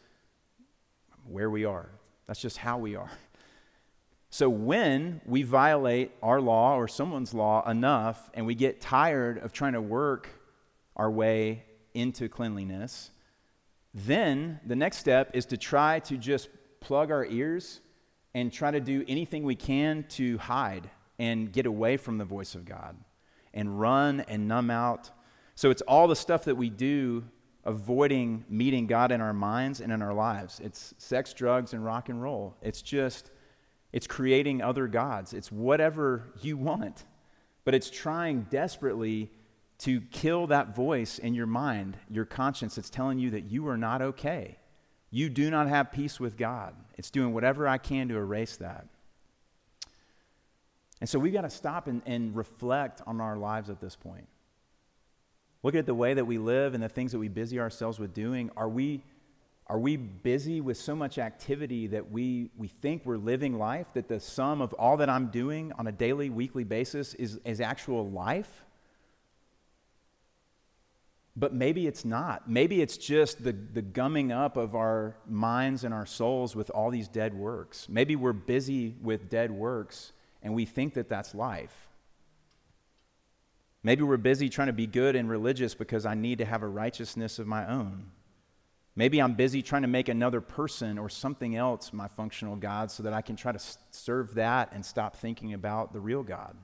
where 1.26 1.50
we 1.50 1.64
are. 1.64 1.88
That's 2.28 2.40
just 2.40 2.58
how 2.58 2.78
we 2.78 2.94
are. 2.94 3.10
So 4.32 4.48
when 4.48 5.20
we 5.26 5.42
violate 5.42 6.10
our 6.22 6.40
law 6.40 6.76
or 6.76 6.88
someone's 6.88 7.34
law 7.34 7.68
enough 7.68 8.30
and 8.32 8.46
we 8.46 8.54
get 8.54 8.80
tired 8.80 9.36
of 9.36 9.52
trying 9.52 9.74
to 9.74 9.82
work 9.82 10.26
our 10.96 11.10
way 11.10 11.64
into 11.92 12.30
cleanliness, 12.30 13.10
then 13.92 14.58
the 14.64 14.74
next 14.74 14.96
step 14.96 15.32
is 15.34 15.44
to 15.46 15.58
try 15.58 15.98
to 16.00 16.16
just 16.16 16.48
plug 16.80 17.10
our 17.10 17.26
ears 17.26 17.82
and 18.32 18.50
try 18.50 18.70
to 18.70 18.80
do 18.80 19.04
anything 19.06 19.44
we 19.44 19.54
can 19.54 20.06
to 20.08 20.38
hide 20.38 20.88
and 21.18 21.52
get 21.52 21.66
away 21.66 21.98
from 21.98 22.16
the 22.16 22.24
voice 22.24 22.54
of 22.54 22.64
God 22.64 22.96
and 23.52 23.78
run 23.78 24.20
and 24.20 24.48
numb 24.48 24.70
out. 24.70 25.10
So 25.56 25.68
it's 25.68 25.82
all 25.82 26.08
the 26.08 26.16
stuff 26.16 26.44
that 26.44 26.56
we 26.56 26.70
do 26.70 27.24
avoiding 27.64 28.46
meeting 28.48 28.86
God 28.86 29.12
in 29.12 29.20
our 29.20 29.34
minds 29.34 29.82
and 29.82 29.92
in 29.92 30.00
our 30.00 30.14
lives. 30.14 30.58
It's 30.64 30.94
sex, 30.96 31.34
drugs, 31.34 31.74
and 31.74 31.84
rock 31.84 32.08
and 32.08 32.22
roll. 32.22 32.56
It's 32.62 32.80
just, 32.80 33.30
it's 33.92 34.06
creating 34.06 34.62
other 34.62 34.86
gods. 34.86 35.32
It's 35.32 35.52
whatever 35.52 36.32
you 36.40 36.56
want. 36.56 37.04
But 37.64 37.74
it's 37.74 37.90
trying 37.90 38.46
desperately 38.50 39.30
to 39.78 40.00
kill 40.00 40.46
that 40.46 40.74
voice 40.74 41.18
in 41.18 41.34
your 41.34 41.46
mind, 41.46 41.96
your 42.08 42.24
conscience 42.24 42.76
that's 42.76 42.90
telling 42.90 43.18
you 43.18 43.30
that 43.30 43.44
you 43.44 43.68
are 43.68 43.76
not 43.76 44.00
okay. 44.00 44.58
You 45.10 45.28
do 45.28 45.50
not 45.50 45.68
have 45.68 45.92
peace 45.92 46.18
with 46.18 46.36
God. 46.36 46.74
It's 46.96 47.10
doing 47.10 47.34
whatever 47.34 47.68
I 47.68 47.78
can 47.78 48.08
to 48.08 48.16
erase 48.16 48.56
that. 48.56 48.86
And 51.00 51.08
so 51.08 51.18
we've 51.18 51.32
got 51.32 51.42
to 51.42 51.50
stop 51.50 51.88
and, 51.88 52.00
and 52.06 52.34
reflect 52.34 53.02
on 53.06 53.20
our 53.20 53.36
lives 53.36 53.68
at 53.68 53.80
this 53.80 53.96
point. 53.96 54.28
Look 55.62 55.74
at 55.74 55.84
the 55.84 55.94
way 55.94 56.14
that 56.14 56.24
we 56.24 56.38
live 56.38 56.74
and 56.74 56.82
the 56.82 56.88
things 56.88 57.12
that 57.12 57.18
we 57.18 57.28
busy 57.28 57.60
ourselves 57.60 57.98
with 57.98 58.14
doing. 58.14 58.50
Are 58.56 58.68
we, 58.68 59.02
are 59.72 59.78
we 59.78 59.96
busy 59.96 60.60
with 60.60 60.76
so 60.76 60.94
much 60.94 61.16
activity 61.16 61.86
that 61.86 62.10
we, 62.10 62.50
we 62.58 62.68
think 62.68 63.06
we're 63.06 63.16
living 63.16 63.58
life, 63.58 63.86
that 63.94 64.06
the 64.06 64.20
sum 64.20 64.60
of 64.60 64.74
all 64.74 64.98
that 64.98 65.08
I'm 65.08 65.28
doing 65.28 65.72
on 65.78 65.86
a 65.86 65.92
daily, 65.92 66.28
weekly 66.28 66.62
basis 66.62 67.14
is, 67.14 67.40
is 67.46 67.58
actual 67.58 68.10
life? 68.10 68.66
But 71.34 71.54
maybe 71.54 71.86
it's 71.86 72.04
not. 72.04 72.50
Maybe 72.50 72.82
it's 72.82 72.98
just 72.98 73.42
the, 73.42 73.52
the 73.52 73.80
gumming 73.80 74.30
up 74.30 74.58
of 74.58 74.74
our 74.74 75.16
minds 75.26 75.84
and 75.84 75.94
our 75.94 76.04
souls 76.04 76.54
with 76.54 76.68
all 76.68 76.90
these 76.90 77.08
dead 77.08 77.32
works. 77.32 77.88
Maybe 77.88 78.14
we're 78.14 78.34
busy 78.34 78.94
with 79.00 79.30
dead 79.30 79.50
works 79.50 80.12
and 80.42 80.52
we 80.52 80.66
think 80.66 80.92
that 80.92 81.08
that's 81.08 81.34
life. 81.34 81.88
Maybe 83.82 84.02
we're 84.02 84.18
busy 84.18 84.50
trying 84.50 84.66
to 84.66 84.74
be 84.74 84.86
good 84.86 85.16
and 85.16 85.30
religious 85.30 85.74
because 85.74 86.04
I 86.04 86.12
need 86.12 86.36
to 86.38 86.44
have 86.44 86.62
a 86.62 86.68
righteousness 86.68 87.38
of 87.38 87.46
my 87.46 87.66
own. 87.66 88.10
Maybe 88.94 89.22
I'm 89.22 89.34
busy 89.34 89.62
trying 89.62 89.82
to 89.82 89.88
make 89.88 90.08
another 90.08 90.40
person 90.40 90.98
or 90.98 91.08
something 91.08 91.56
else 91.56 91.92
my 91.92 92.08
functional 92.08 92.56
God 92.56 92.90
so 92.90 93.02
that 93.04 93.14
I 93.14 93.22
can 93.22 93.36
try 93.36 93.52
to 93.52 93.60
serve 93.90 94.34
that 94.34 94.70
and 94.72 94.84
stop 94.84 95.16
thinking 95.16 95.54
about 95.54 95.92
the 95.92 96.00
real 96.00 96.22
God. 96.22 96.56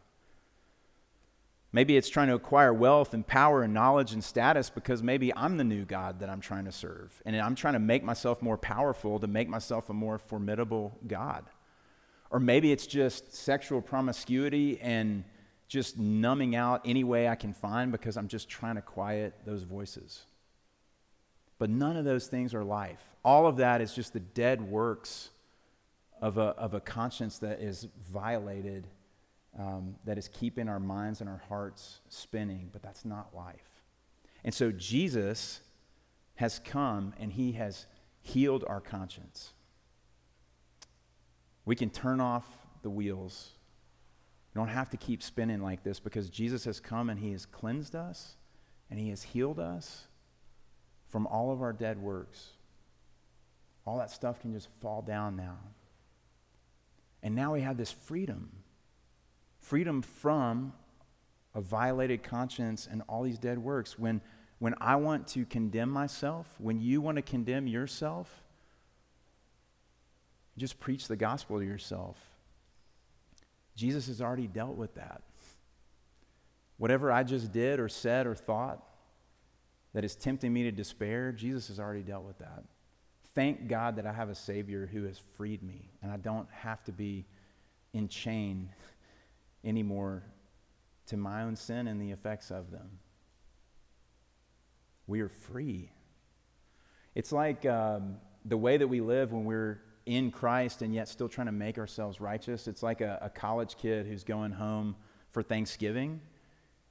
Maybe 1.72 1.96
it's 1.96 2.08
trying 2.08 2.28
to 2.28 2.34
acquire 2.34 2.72
wealth 2.72 3.12
and 3.12 3.26
power 3.26 3.62
and 3.62 3.74
knowledge 3.74 4.12
and 4.12 4.24
status 4.24 4.70
because 4.70 5.02
maybe 5.02 5.34
I'm 5.34 5.58
the 5.58 5.64
new 5.64 5.84
God 5.84 6.20
that 6.20 6.30
I'm 6.30 6.40
trying 6.40 6.64
to 6.64 6.72
serve. 6.72 7.20
And 7.26 7.36
I'm 7.36 7.54
trying 7.54 7.74
to 7.74 7.78
make 7.78 8.02
myself 8.02 8.40
more 8.40 8.56
powerful 8.56 9.18
to 9.20 9.26
make 9.26 9.48
myself 9.48 9.90
a 9.90 9.94
more 9.94 10.18
formidable 10.18 10.98
God. 11.06 11.44
Or 12.30 12.40
maybe 12.40 12.72
it's 12.72 12.86
just 12.86 13.34
sexual 13.34 13.82
promiscuity 13.82 14.80
and 14.80 15.24
just 15.66 15.98
numbing 15.98 16.56
out 16.56 16.82
any 16.86 17.04
way 17.04 17.28
I 17.28 17.34
can 17.34 17.52
find 17.52 17.92
because 17.92 18.16
I'm 18.16 18.28
just 18.28 18.48
trying 18.48 18.76
to 18.76 18.82
quiet 18.82 19.34
those 19.44 19.62
voices. 19.62 20.24
But 21.58 21.70
none 21.70 21.96
of 21.96 22.04
those 22.04 22.28
things 22.28 22.54
are 22.54 22.64
life. 22.64 23.02
All 23.24 23.46
of 23.46 23.56
that 23.56 23.80
is 23.80 23.92
just 23.92 24.12
the 24.12 24.20
dead 24.20 24.62
works 24.62 25.30
of 26.20 26.38
a, 26.38 26.54
of 26.56 26.74
a 26.74 26.80
conscience 26.80 27.38
that 27.38 27.60
is 27.60 27.88
violated, 28.12 28.86
um, 29.58 29.96
that 30.04 30.18
is 30.18 30.28
keeping 30.28 30.68
our 30.68 30.80
minds 30.80 31.20
and 31.20 31.28
our 31.28 31.42
hearts 31.48 32.00
spinning, 32.08 32.70
but 32.72 32.82
that's 32.82 33.04
not 33.04 33.34
life. 33.34 33.82
And 34.44 34.54
so 34.54 34.70
Jesus 34.70 35.60
has 36.36 36.60
come 36.60 37.14
and 37.18 37.32
he 37.32 37.52
has 37.52 37.86
healed 38.20 38.64
our 38.66 38.80
conscience. 38.80 39.52
We 41.64 41.74
can 41.74 41.90
turn 41.90 42.20
off 42.20 42.46
the 42.82 42.90
wheels. 42.90 43.50
We 44.54 44.60
don't 44.60 44.68
have 44.68 44.90
to 44.90 44.96
keep 44.96 45.22
spinning 45.22 45.60
like 45.60 45.82
this 45.82 45.98
because 45.98 46.30
Jesus 46.30 46.64
has 46.64 46.80
come 46.80 47.10
and 47.10 47.18
he 47.18 47.32
has 47.32 47.44
cleansed 47.44 47.96
us 47.96 48.36
and 48.90 48.98
he 48.98 49.10
has 49.10 49.22
healed 49.22 49.58
us 49.58 50.06
from 51.08 51.26
all 51.26 51.50
of 51.52 51.62
our 51.62 51.72
dead 51.72 51.98
works. 51.98 52.50
All 53.86 53.98
that 53.98 54.10
stuff 54.10 54.40
can 54.40 54.52
just 54.52 54.68
fall 54.80 55.02
down 55.02 55.36
now. 55.36 55.58
And 57.22 57.34
now 57.34 57.54
we 57.54 57.62
have 57.62 57.76
this 57.76 57.92
freedom 57.92 58.50
freedom 59.60 60.00
from 60.00 60.72
a 61.54 61.60
violated 61.60 62.22
conscience 62.22 62.88
and 62.90 63.02
all 63.06 63.22
these 63.22 63.38
dead 63.38 63.58
works. 63.58 63.98
When, 63.98 64.22
when 64.60 64.74
I 64.80 64.96
want 64.96 65.26
to 65.28 65.44
condemn 65.44 65.90
myself, 65.90 66.46
when 66.58 66.80
you 66.80 67.02
want 67.02 67.16
to 67.16 67.22
condemn 67.22 67.66
yourself, 67.66 68.42
just 70.56 70.80
preach 70.80 71.06
the 71.06 71.16
gospel 71.16 71.58
to 71.58 71.66
yourself. 71.66 72.16
Jesus 73.76 74.06
has 74.06 74.22
already 74.22 74.46
dealt 74.46 74.76
with 74.76 74.94
that. 74.94 75.20
Whatever 76.78 77.12
I 77.12 77.24
just 77.24 77.52
did 77.52 77.78
or 77.78 77.88
said 77.90 78.26
or 78.26 78.34
thought 78.34 78.82
that 79.98 80.04
is 80.04 80.14
tempting 80.14 80.52
me 80.52 80.62
to 80.62 80.70
despair, 80.70 81.32
Jesus 81.32 81.66
has 81.66 81.80
already 81.80 82.04
dealt 82.04 82.22
with 82.22 82.38
that. 82.38 82.62
Thank 83.34 83.66
God 83.66 83.96
that 83.96 84.06
I 84.06 84.12
have 84.12 84.28
a 84.28 84.34
Savior 84.36 84.86
who 84.86 85.02
has 85.06 85.20
freed 85.36 85.60
me 85.60 85.90
and 86.00 86.12
I 86.12 86.16
don't 86.18 86.48
have 86.52 86.84
to 86.84 86.92
be 86.92 87.26
in 87.92 88.06
chain 88.06 88.68
anymore 89.64 90.22
to 91.06 91.16
my 91.16 91.42
own 91.42 91.56
sin 91.56 91.88
and 91.88 92.00
the 92.00 92.12
effects 92.12 92.52
of 92.52 92.70
them. 92.70 93.00
We 95.08 95.20
are 95.20 95.28
free. 95.28 95.90
It's 97.16 97.32
like 97.32 97.66
um, 97.66 98.18
the 98.44 98.56
way 98.56 98.76
that 98.76 98.86
we 98.86 99.00
live 99.00 99.32
when 99.32 99.46
we're 99.46 99.80
in 100.06 100.30
Christ 100.30 100.80
and 100.80 100.94
yet 100.94 101.08
still 101.08 101.28
trying 101.28 101.48
to 101.48 101.52
make 101.52 101.76
ourselves 101.76 102.20
righteous. 102.20 102.68
It's 102.68 102.84
like 102.84 103.00
a, 103.00 103.18
a 103.20 103.30
college 103.30 103.76
kid 103.76 104.06
who's 104.06 104.22
going 104.22 104.52
home 104.52 104.94
for 105.32 105.42
Thanksgiving 105.42 106.20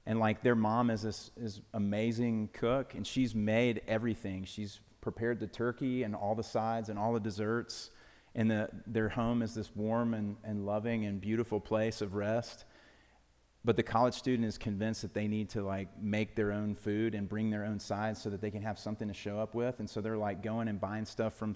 and 0.07 0.19
like 0.19 0.41
their 0.41 0.55
mom 0.55 0.89
is 0.89 1.01
this 1.01 1.31
is 1.35 1.59
amazing 1.73 2.49
cook 2.53 2.95
and 2.95 3.05
she's 3.05 3.35
made 3.35 3.81
everything. 3.89 4.45
She's 4.45 4.79
prepared 5.01 5.41
the 5.41 5.47
turkey 5.47 6.03
and 6.03 6.15
all 6.15 6.33
the 6.33 6.43
sides 6.43 6.87
and 6.87 6.97
all 6.97 7.11
the 7.11 7.19
desserts. 7.19 7.91
And 8.33 8.49
the, 8.49 8.69
their 8.85 9.09
home 9.09 9.41
is 9.41 9.53
this 9.53 9.69
warm 9.75 10.13
and, 10.13 10.37
and 10.45 10.65
loving 10.65 11.05
and 11.05 11.19
beautiful 11.19 11.59
place 11.59 12.01
of 12.01 12.15
rest. 12.15 12.63
But 13.65 13.75
the 13.75 13.83
college 13.83 14.13
student 14.13 14.47
is 14.47 14.57
convinced 14.57 15.01
that 15.01 15.13
they 15.13 15.27
need 15.27 15.49
to 15.49 15.61
like 15.61 16.01
make 16.01 16.37
their 16.37 16.53
own 16.53 16.75
food 16.75 17.13
and 17.13 17.27
bring 17.27 17.49
their 17.49 17.65
own 17.65 17.81
sides 17.81 18.21
so 18.21 18.29
that 18.29 18.39
they 18.39 18.49
can 18.49 18.61
have 18.61 18.79
something 18.79 19.09
to 19.09 19.13
show 19.13 19.39
up 19.39 19.55
with. 19.55 19.77
And 19.79 19.89
so 19.89 19.99
they're 19.99 20.15
like 20.15 20.41
going 20.41 20.69
and 20.69 20.79
buying 20.79 21.05
stuff 21.05 21.33
from 21.33 21.53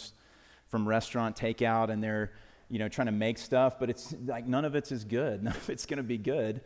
from 0.68 0.88
restaurant 0.88 1.38
takeout 1.38 1.90
and 1.90 2.04
they're 2.04 2.32
you 2.70 2.80
know 2.80 2.90
trying 2.90 3.06
to 3.06 3.14
make 3.14 3.38
stuff. 3.38 3.80
But 3.80 3.90
it's 3.90 4.14
like 4.26 4.46
none 4.46 4.66
of 4.66 4.76
it's 4.76 4.92
as 4.92 5.06
good. 5.06 5.42
None 5.44 5.56
of 5.56 5.70
it's 5.70 5.86
going 5.86 5.98
to 5.98 6.04
be 6.04 6.18
good 6.18 6.60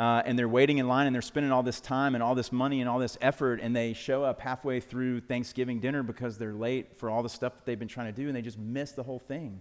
uh, 0.00 0.22
and 0.24 0.36
they're 0.36 0.48
waiting 0.48 0.78
in 0.78 0.88
line 0.88 1.06
and 1.06 1.14
they're 1.14 1.22
spending 1.22 1.52
all 1.52 1.62
this 1.62 1.78
time 1.78 2.14
and 2.14 2.24
all 2.24 2.34
this 2.34 2.50
money 2.50 2.80
and 2.80 2.88
all 2.88 2.98
this 2.98 3.16
effort 3.20 3.60
and 3.62 3.76
they 3.76 3.92
show 3.92 4.24
up 4.24 4.40
halfway 4.40 4.80
through 4.80 5.20
thanksgiving 5.20 5.78
dinner 5.78 6.02
because 6.02 6.38
they're 6.38 6.54
late 6.54 6.98
for 6.98 7.08
all 7.10 7.22
the 7.22 7.28
stuff 7.28 7.54
that 7.54 7.66
they've 7.66 7.78
been 7.78 7.86
trying 7.86 8.12
to 8.12 8.20
do 8.20 8.26
and 8.26 8.34
they 8.34 8.42
just 8.42 8.58
miss 8.58 8.92
the 8.92 9.02
whole 9.02 9.18
thing 9.18 9.60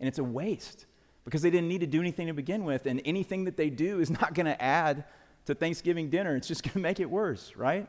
and 0.00 0.08
it's 0.08 0.18
a 0.18 0.24
waste 0.24 0.86
because 1.24 1.40
they 1.40 1.50
didn't 1.50 1.68
need 1.68 1.80
to 1.80 1.86
do 1.86 2.00
anything 2.00 2.26
to 2.26 2.34
begin 2.34 2.64
with 2.64 2.86
and 2.86 3.00
anything 3.04 3.44
that 3.44 3.56
they 3.56 3.70
do 3.70 4.00
is 4.00 4.10
not 4.20 4.34
going 4.34 4.46
to 4.46 4.60
add 4.62 5.04
to 5.46 5.54
thanksgiving 5.54 6.10
dinner 6.10 6.36
it's 6.36 6.48
just 6.48 6.62
going 6.62 6.72
to 6.72 6.80
make 6.80 7.00
it 7.00 7.08
worse 7.08 7.54
right 7.56 7.88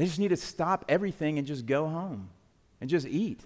they 0.00 0.06
just 0.06 0.18
need 0.18 0.28
to 0.28 0.36
stop 0.36 0.86
everything 0.88 1.36
and 1.36 1.46
just 1.46 1.66
go 1.66 1.86
home 1.86 2.30
and 2.80 2.88
just 2.88 3.06
eat 3.06 3.44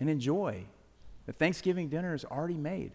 and 0.00 0.10
enjoy. 0.10 0.64
The 1.26 1.32
Thanksgiving 1.32 1.88
dinner 1.88 2.14
is 2.14 2.24
already 2.24 2.56
made. 2.56 2.90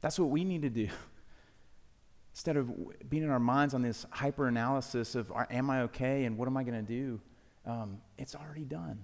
That's 0.00 0.18
what 0.18 0.30
we 0.30 0.44
need 0.44 0.62
to 0.62 0.70
do. 0.70 0.88
Instead 2.32 2.56
of 2.56 2.70
being 3.08 3.22
in 3.22 3.30
our 3.30 3.40
minds 3.40 3.72
on 3.72 3.82
this 3.82 4.04
hyper 4.10 4.46
analysis 4.46 5.14
of, 5.14 5.32
am 5.50 5.70
I 5.70 5.82
okay 5.82 6.24
and 6.24 6.36
what 6.36 6.46
am 6.46 6.56
I 6.56 6.64
going 6.64 6.84
to 6.84 6.92
do? 6.92 7.20
Um, 7.64 7.98
it's 8.18 8.34
already 8.34 8.64
done. 8.64 8.98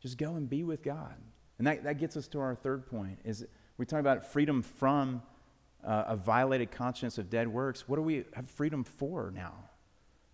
Just 0.00 0.16
go 0.16 0.34
and 0.34 0.48
be 0.48 0.64
with 0.64 0.82
God. 0.82 1.14
And 1.58 1.66
that, 1.66 1.84
that 1.84 1.98
gets 1.98 2.16
us 2.16 2.26
to 2.28 2.40
our 2.40 2.54
third 2.54 2.86
point 2.86 3.18
is 3.22 3.46
we 3.76 3.84
talk 3.84 4.00
about 4.00 4.24
freedom 4.24 4.62
from 4.62 5.22
uh, 5.84 6.04
a 6.08 6.16
violated 6.16 6.70
conscience 6.70 7.18
of 7.18 7.30
dead 7.30 7.48
works, 7.48 7.88
what 7.88 7.96
do 7.96 8.02
we 8.02 8.24
have 8.34 8.48
freedom 8.48 8.84
for 8.84 9.30
now? 9.34 9.54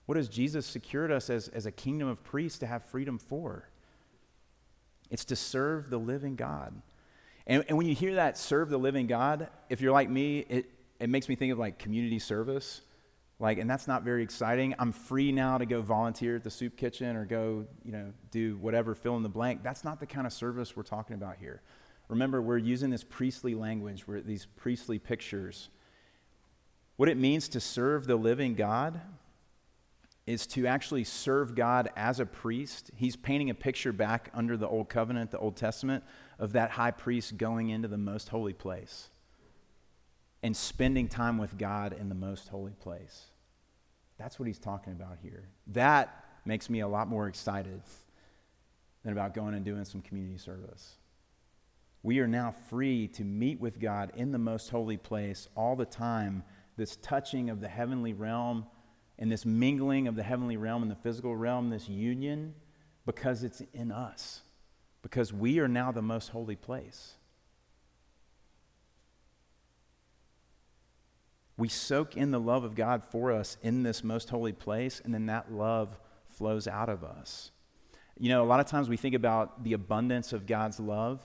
What 0.06 0.16
has 0.16 0.28
Jesus 0.28 0.66
secured 0.66 1.10
us 1.10 1.30
as, 1.30 1.48
as 1.48 1.66
a 1.66 1.72
kingdom 1.72 2.08
of 2.08 2.22
priests 2.22 2.58
to 2.60 2.66
have 2.66 2.84
freedom 2.84 3.18
for? 3.18 3.68
It's 5.10 5.24
to 5.26 5.36
serve 5.36 5.90
the 5.90 5.98
living 5.98 6.36
God. 6.36 6.80
And, 7.46 7.64
and 7.68 7.78
when 7.78 7.86
you 7.86 7.94
hear 7.94 8.14
that, 8.16 8.36
serve 8.36 8.70
the 8.70 8.78
living 8.78 9.06
God, 9.06 9.48
if 9.70 9.80
you're 9.80 9.92
like 9.92 10.10
me, 10.10 10.40
it, 10.48 10.70
it 10.98 11.08
makes 11.08 11.28
me 11.28 11.36
think 11.36 11.52
of 11.52 11.58
like 11.58 11.78
community 11.78 12.18
service. 12.18 12.82
Like, 13.38 13.58
and 13.58 13.68
that's 13.68 13.86
not 13.86 14.02
very 14.02 14.22
exciting. 14.22 14.74
I'm 14.78 14.92
free 14.92 15.30
now 15.30 15.58
to 15.58 15.66
go 15.66 15.82
volunteer 15.82 16.36
at 16.36 16.44
the 16.44 16.50
soup 16.50 16.76
kitchen 16.76 17.16
or 17.16 17.26
go, 17.26 17.66
you 17.84 17.92
know, 17.92 18.12
do 18.30 18.56
whatever, 18.56 18.94
fill 18.94 19.16
in 19.16 19.22
the 19.22 19.28
blank. 19.28 19.62
That's 19.62 19.84
not 19.84 20.00
the 20.00 20.06
kind 20.06 20.26
of 20.26 20.32
service 20.32 20.74
we're 20.74 20.84
talking 20.84 21.14
about 21.14 21.36
here. 21.36 21.60
Remember, 22.08 22.40
we're 22.40 22.56
using 22.56 22.88
this 22.88 23.04
priestly 23.04 23.54
language, 23.54 24.06
we're, 24.06 24.20
these 24.20 24.46
priestly 24.56 24.98
pictures. 24.98 25.68
What 26.96 27.10
it 27.10 27.18
means 27.18 27.48
to 27.48 27.60
serve 27.60 28.06
the 28.06 28.16
living 28.16 28.54
God 28.54 29.00
is 30.26 30.46
to 30.48 30.66
actually 30.66 31.04
serve 31.04 31.54
God 31.54 31.90
as 31.94 32.20
a 32.20 32.26
priest. 32.26 32.90
He's 32.96 33.16
painting 33.16 33.50
a 33.50 33.54
picture 33.54 33.92
back 33.92 34.30
under 34.34 34.56
the 34.56 34.66
Old 34.66 34.88
Covenant, 34.88 35.30
the 35.30 35.38
Old 35.38 35.56
Testament, 35.56 36.02
of 36.38 36.52
that 36.52 36.70
high 36.70 36.90
priest 36.90 37.36
going 37.36 37.70
into 37.70 37.88
the 37.88 37.98
most 37.98 38.28
holy 38.28 38.52
place 38.52 39.08
and 40.42 40.56
spending 40.56 41.08
time 41.08 41.38
with 41.38 41.56
God 41.58 41.94
in 41.98 42.08
the 42.08 42.14
most 42.14 42.48
holy 42.48 42.72
place. 42.72 43.26
That's 44.18 44.38
what 44.38 44.46
he's 44.46 44.58
talking 44.58 44.92
about 44.92 45.18
here. 45.22 45.48
That 45.68 46.24
makes 46.44 46.70
me 46.70 46.80
a 46.80 46.88
lot 46.88 47.08
more 47.08 47.26
excited 47.26 47.80
than 49.02 49.12
about 49.12 49.34
going 49.34 49.54
and 49.54 49.64
doing 49.64 49.84
some 49.84 50.02
community 50.02 50.38
service. 50.38 50.96
We 52.02 52.20
are 52.20 52.28
now 52.28 52.54
free 52.68 53.08
to 53.08 53.24
meet 53.24 53.60
with 53.60 53.80
God 53.80 54.12
in 54.16 54.30
the 54.30 54.38
most 54.38 54.70
holy 54.70 54.96
place 54.96 55.48
all 55.56 55.74
the 55.74 55.84
time. 55.84 56.44
This 56.76 56.96
touching 56.96 57.50
of 57.50 57.60
the 57.60 57.68
heavenly 57.68 58.12
realm 58.12 58.66
and 59.18 59.32
this 59.32 59.44
mingling 59.44 60.06
of 60.06 60.14
the 60.14 60.22
heavenly 60.22 60.56
realm 60.56 60.82
and 60.82 60.90
the 60.90 60.96
physical 60.96 61.34
realm, 61.34 61.70
this 61.70 61.88
union, 61.88 62.54
because 63.06 63.42
it's 63.42 63.62
in 63.72 63.90
us, 63.90 64.42
because 65.06 65.32
we 65.32 65.60
are 65.60 65.68
now 65.68 65.92
the 65.92 66.02
most 66.02 66.30
holy 66.30 66.56
place. 66.56 67.12
We 71.56 71.68
soak 71.68 72.16
in 72.16 72.32
the 72.32 72.40
love 72.40 72.64
of 72.64 72.74
God 72.74 73.04
for 73.04 73.30
us 73.30 73.56
in 73.62 73.84
this 73.84 74.02
most 74.02 74.30
holy 74.30 74.52
place, 74.52 75.00
and 75.04 75.14
then 75.14 75.26
that 75.26 75.52
love 75.52 75.96
flows 76.30 76.66
out 76.66 76.88
of 76.88 77.04
us. 77.04 77.52
You 78.18 78.30
know, 78.30 78.42
a 78.42 78.46
lot 78.46 78.58
of 78.58 78.66
times 78.66 78.88
we 78.88 78.96
think 78.96 79.14
about 79.14 79.62
the 79.62 79.74
abundance 79.74 80.32
of 80.32 80.44
God's 80.44 80.80
love 80.80 81.20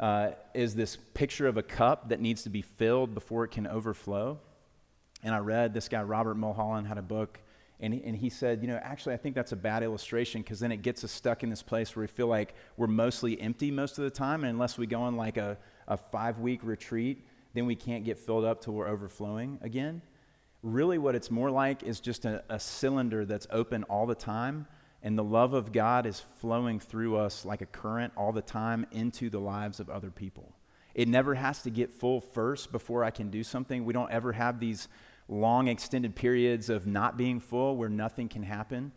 uh, 0.00 0.30
is 0.52 0.74
this 0.74 0.96
picture 1.14 1.46
of 1.46 1.56
a 1.56 1.62
cup 1.62 2.08
that 2.08 2.20
needs 2.20 2.42
to 2.42 2.50
be 2.50 2.60
filled 2.60 3.14
before 3.14 3.44
it 3.44 3.52
can 3.52 3.68
overflow. 3.68 4.40
And 5.22 5.32
I 5.32 5.38
read 5.38 5.74
this 5.74 5.88
guy, 5.88 6.02
Robert 6.02 6.34
Mulholland, 6.34 6.88
had 6.88 6.98
a 6.98 7.02
book, 7.02 7.38
and 7.80 7.92
he, 7.92 8.02
and 8.04 8.16
he 8.16 8.30
said, 8.30 8.62
You 8.62 8.68
know, 8.68 8.80
actually, 8.82 9.14
I 9.14 9.18
think 9.18 9.34
that's 9.34 9.52
a 9.52 9.56
bad 9.56 9.82
illustration 9.82 10.42
because 10.42 10.60
then 10.60 10.72
it 10.72 10.82
gets 10.82 11.04
us 11.04 11.12
stuck 11.12 11.42
in 11.42 11.50
this 11.50 11.62
place 11.62 11.94
where 11.94 12.02
we 12.02 12.06
feel 12.06 12.26
like 12.26 12.54
we're 12.76 12.86
mostly 12.86 13.40
empty 13.40 13.70
most 13.70 13.98
of 13.98 14.04
the 14.04 14.10
time. 14.10 14.44
And 14.44 14.50
unless 14.50 14.78
we 14.78 14.86
go 14.86 15.02
on 15.02 15.16
like 15.16 15.36
a, 15.36 15.58
a 15.86 15.96
five 15.96 16.38
week 16.38 16.60
retreat, 16.62 17.26
then 17.54 17.66
we 17.66 17.74
can't 17.74 18.04
get 18.04 18.18
filled 18.18 18.44
up 18.44 18.62
till 18.62 18.74
we're 18.74 18.88
overflowing 18.88 19.58
again. 19.62 20.00
Really, 20.62 20.98
what 20.98 21.14
it's 21.14 21.30
more 21.30 21.50
like 21.50 21.82
is 21.82 22.00
just 22.00 22.24
a, 22.24 22.42
a 22.48 22.58
cylinder 22.58 23.24
that's 23.24 23.46
open 23.50 23.84
all 23.84 24.06
the 24.06 24.14
time, 24.14 24.66
and 25.02 25.16
the 25.16 25.24
love 25.24 25.52
of 25.52 25.70
God 25.70 26.06
is 26.06 26.22
flowing 26.40 26.80
through 26.80 27.16
us 27.16 27.44
like 27.44 27.60
a 27.60 27.66
current 27.66 28.12
all 28.16 28.32
the 28.32 28.42
time 28.42 28.86
into 28.90 29.30
the 29.30 29.38
lives 29.38 29.80
of 29.80 29.90
other 29.90 30.10
people. 30.10 30.54
It 30.94 31.08
never 31.08 31.34
has 31.34 31.62
to 31.62 31.70
get 31.70 31.92
full 31.92 32.22
first 32.22 32.72
before 32.72 33.04
I 33.04 33.10
can 33.10 33.30
do 33.30 33.44
something. 33.44 33.84
We 33.84 33.92
don't 33.92 34.10
ever 34.10 34.32
have 34.32 34.58
these 34.58 34.88
long 35.28 35.68
extended 35.68 36.14
periods 36.14 36.68
of 36.68 36.86
not 36.86 37.16
being 37.16 37.40
full 37.40 37.76
where 37.76 37.88
nothing 37.88 38.28
can 38.28 38.42
happen. 38.42 38.92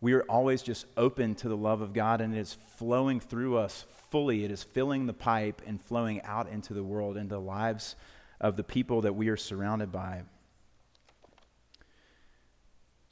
We 0.00 0.14
are 0.14 0.22
always 0.22 0.62
just 0.62 0.86
open 0.96 1.34
to 1.36 1.48
the 1.48 1.56
love 1.56 1.80
of 1.80 1.92
God, 1.92 2.20
and 2.20 2.34
it 2.34 2.38
is 2.38 2.56
flowing 2.76 3.20
through 3.20 3.56
us 3.56 3.84
fully. 4.10 4.44
It 4.44 4.50
is 4.50 4.62
filling 4.62 5.06
the 5.06 5.12
pipe 5.12 5.62
and 5.66 5.80
flowing 5.80 6.20
out 6.22 6.48
into 6.48 6.74
the 6.74 6.82
world, 6.82 7.16
into 7.16 7.36
the 7.36 7.40
lives 7.40 7.94
of 8.40 8.56
the 8.56 8.64
people 8.64 9.02
that 9.02 9.14
we 9.14 9.28
are 9.28 9.36
surrounded 9.36 9.92
by. 9.92 10.22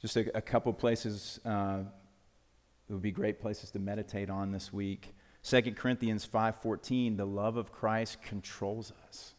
Just 0.01 0.17
a, 0.17 0.37
a 0.37 0.41
couple 0.41 0.73
places 0.73 1.39
uh, 1.45 1.83
it 2.91 2.95
would 2.95 3.01
be 3.01 3.11
great 3.11 3.39
places 3.39 3.71
to 3.71 3.79
meditate 3.79 4.29
on 4.29 4.51
this 4.51 4.73
week. 4.73 5.15
2 5.43 5.61
Corinthians 5.77 6.27
5:14, 6.27 7.15
the 7.15 7.25
love 7.25 7.55
of 7.55 7.71
Christ 7.71 8.21
controls 8.21 8.91
us. 9.07 9.33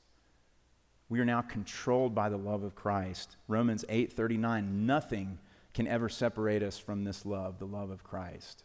We 1.13 1.21
are 1.21 1.27
now 1.27 1.43
controlled 1.43 2.15
by 2.15 2.31
the 2.31 2.39
love 2.39 2.63
of 2.63 2.75
Christ. 2.75 3.37
Romans 3.47 3.85
8:39, 3.91 4.87
nothing 4.87 5.39
can 5.75 5.87
ever 5.87 6.09
separate 6.09 6.63
us 6.63 6.79
from 6.79 7.05
this 7.05 7.27
love, 7.27 7.59
the 7.59 7.67
love 7.67 7.91
of 7.91 8.03
Christ. 8.03 8.65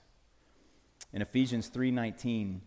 In 1.11 1.21
Ephesians 1.21 1.67
3:19, 1.69 2.61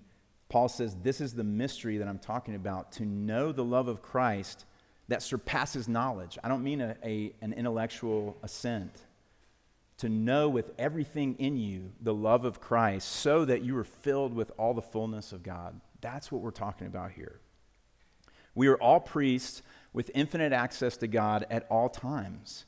Paul 0.51 0.69
says, 0.69 0.97
This 0.97 1.23
is 1.23 1.33
the 1.33 1.45
mystery 1.45 1.97
that 1.97 2.09
I'm 2.09 2.19
talking 2.19 2.55
about 2.55 2.93
to 2.93 3.07
know 3.07 3.53
the 3.53 3.65
love 3.65 3.89
of 3.89 4.03
Christ 4.03 4.67
that 5.09 5.23
surpasses 5.23 5.89
knowledge. 5.89 6.37
I 6.45 6.49
don't 6.49 6.63
mean 6.63 6.83
a, 6.83 6.95
a, 7.03 7.33
an 7.41 7.55
intellectual 7.55 8.37
assent. 8.43 9.07
To 9.97 10.11
know 10.11 10.51
with 10.51 10.73
everything 10.79 11.37
in 11.37 11.57
you 11.57 11.93
the 12.03 12.13
love 12.13 12.45
of 12.45 12.61
Christ 12.61 13.09
so 13.09 13.47
that 13.47 13.63
you 13.63 13.79
are 13.79 13.85
filled 13.85 14.35
with 14.35 14.53
all 14.59 14.75
the 14.75 14.83
fullness 14.83 15.33
of 15.33 15.43
God. 15.43 15.81
That's 16.03 16.31
what 16.31 16.43
we're 16.43 16.51
talking 16.51 16.87
about 16.87 17.13
here. 17.13 17.41
We 18.55 18.69
are 18.69 18.77
all 18.77 19.01
priests 19.01 19.63
with 19.93 20.11
infinite 20.15 20.53
access 20.53 20.97
to 20.99 21.07
God 21.07 21.47
at 21.51 21.67
all 21.71 21.89
times. 21.89 22.65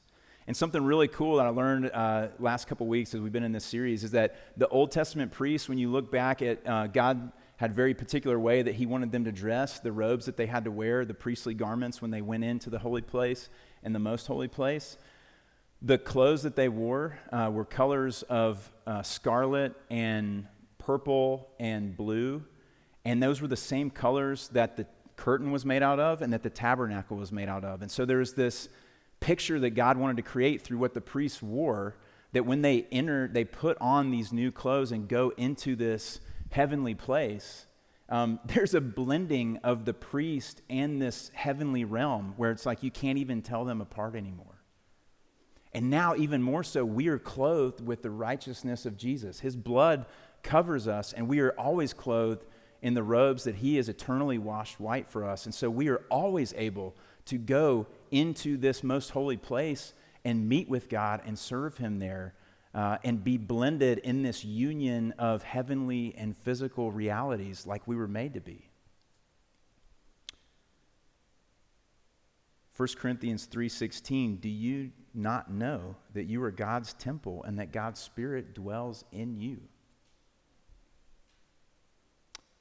And 0.47 0.57
something 0.57 0.83
really 0.83 1.09
cool 1.09 1.37
that 1.37 1.47
I 1.47 1.51
learned 1.51 1.91
uh, 1.93 2.29
last 2.41 2.67
couple 2.67 2.87
weeks 2.87 3.15
as 3.15 3.21
we've 3.21 3.33
been 3.33 3.45
in 3.45 3.53
this 3.53 3.65
series 3.65 4.03
is 4.03 4.11
that 4.11 4.37
the 4.57 4.67
Old 4.69 4.91
Testament 4.91 5.31
priests, 5.31 5.69
when 5.69 5.79
you 5.79 5.89
look 5.91 6.11
back 6.11 6.43
at 6.43 6.67
uh, 6.67 6.89
God 6.89 7.31
had 7.57 7.71
a 7.71 7.75
very 7.75 7.95
particular 7.95 8.41
way 8.41 8.63
that 8.63 8.75
he 8.75 8.87
wanted 8.87 9.13
them 9.13 9.25
to 9.25 9.31
dress, 9.31 9.79
the 9.79 9.93
robes 9.93 10.27
that 10.27 10.37
they 10.37 10.47
had 10.47 10.65
to 10.65 10.71
wear, 10.73 11.05
the 11.05 11.15
priestly 11.15 11.55
garments 11.55 12.03
when 12.03 12.11
they 12.11 12.21
went 12.21 12.43
into 12.43 12.71
the 12.71 12.79
holy 12.81 13.03
place 13.03 13.49
and 13.85 13.95
the 13.95 14.01
most 14.01 14.27
holy 14.27 14.49
place. 14.49 14.97
The 15.81 15.99
clothes 15.99 16.43
that 16.43 16.57
they 16.57 16.69
wore 16.69 17.19
uh, 17.31 17.51
were 17.53 17.65
colors 17.65 18.23
of 18.25 18.69
uh, 18.85 19.03
scarlet 19.03 19.75
and 19.91 20.49
purple 20.79 21.51
and 21.61 21.97
blue, 21.97 22.45
and 23.05 23.23
those 23.23 23.41
were 23.41 23.49
the 23.49 23.57
same 23.57 23.91
colors 23.91 24.49
that 24.49 24.77
the 24.77 24.87
curtain 25.23 25.53
was 25.53 25.65
made 25.65 25.85
out 25.85 26.01
of 26.01 26.21
and 26.21 26.33
that 26.33 26.43
the 26.43 26.51
tabernacle 26.51 27.17
was 27.17 27.31
made 27.31 27.49
out 27.49 27.65
of. 27.65 27.81
And 27.81 27.89
so 27.89 28.05
there's 28.05 28.33
this 28.33 28.69
picture 29.21 29.61
that 29.61 29.71
God 29.71 29.97
wanted 29.97 30.17
to 30.17 30.23
create 30.23 30.63
through 30.63 30.79
what 30.79 30.95
the 30.95 31.01
priests 31.01 31.41
wore 31.41 31.95
that 32.33 32.45
when 32.45 32.63
they 32.63 32.87
enter, 32.91 33.29
they 33.29 33.45
put 33.45 33.79
on 33.81 34.11
these 34.11 34.33
new 34.33 34.51
clothes 34.51 34.91
and 34.91 35.09
go 35.09 35.33
into 35.37 35.77
this 35.77 36.19
heavenly 36.51 36.97
place, 36.97 37.67
um, 38.09 38.41
there's 38.47 38.75
a 38.75 38.81
blending 38.81 39.59
of 39.59 39.85
the 39.85 39.95
priest 39.95 40.61
and 40.69 41.01
this 41.01 41.31
heavenly 41.35 41.85
realm 41.85 42.35
where 42.37 42.51
it's 42.51 42.67
like 42.67 42.83
you 42.83 42.91
can't 42.91 43.19
even 43.19 43.43
tell 43.43 43.65
them 43.65 43.81
apart 43.81 44.17
anymore. 44.17 44.47
And 45.73 45.89
now, 45.89 46.17
even 46.17 46.43
more 46.43 46.65
so, 46.65 46.85
we 46.85 47.07
are 47.07 47.19
clothed 47.19 47.81
with 47.81 48.03
the 48.03 48.11
righteousness 48.11 48.85
of 48.87 48.97
Jesus. 48.97 49.39
His 49.39 49.55
blood 49.55 50.05
covers 50.43 50.89
us, 50.89 51.13
and 51.13 51.29
we 51.29 51.39
are 51.39 51.53
always 51.53 51.95
clothed 51.95 52.45
in 52.83 52.95
the 52.95 53.03
robes 53.03 53.45
that 53.45 53.57
He 53.57 53.77
has 53.77 53.89
eternally 53.89 54.39
washed 54.39 54.81
white 54.81 55.09
for 55.09 55.25
us. 55.25 55.47
And 55.47 55.55
so 55.55 55.71
we 55.71 55.89
are 55.89 56.03
always 56.11 56.53
able 56.57 56.95
to 57.27 57.39
go 57.39 57.87
into 58.11 58.57
this 58.57 58.83
most 58.83 59.11
holy 59.11 59.37
place 59.37 59.95
and 60.25 60.49
meet 60.49 60.69
with 60.69 60.89
God 60.89 61.23
and 61.25 61.39
serve 61.39 61.79
Him 61.79 62.01
there 62.01 62.35
uh, 62.75 62.99
and 63.05 63.23
be 63.23 63.37
blended 63.37 63.99
in 63.99 64.23
this 64.23 64.45
union 64.45 65.15
of 65.19 65.43
heavenly 65.43 66.15
and 66.17 66.37
physical 66.37 66.91
realities 66.91 67.67
like 67.67 67.87
we 67.87 67.97
were 67.97 68.09
made 68.09 68.35
to 68.35 68.41
be. 68.41 68.69
1 72.77 72.89
Corinthians 72.99 73.47
3:16 73.47 74.41
Do 74.41 74.49
you 74.49 74.91
not 75.15 75.51
know 75.51 75.97
that 76.15 76.25
you 76.25 76.43
are 76.43 76.51
God's 76.51 76.95
temple 76.95 77.45
and 77.45 77.59
that 77.59 77.71
God's 77.71 78.01
spirit 78.01 78.55
dwells 78.55 79.05
in 79.13 79.39
you? 79.39 79.61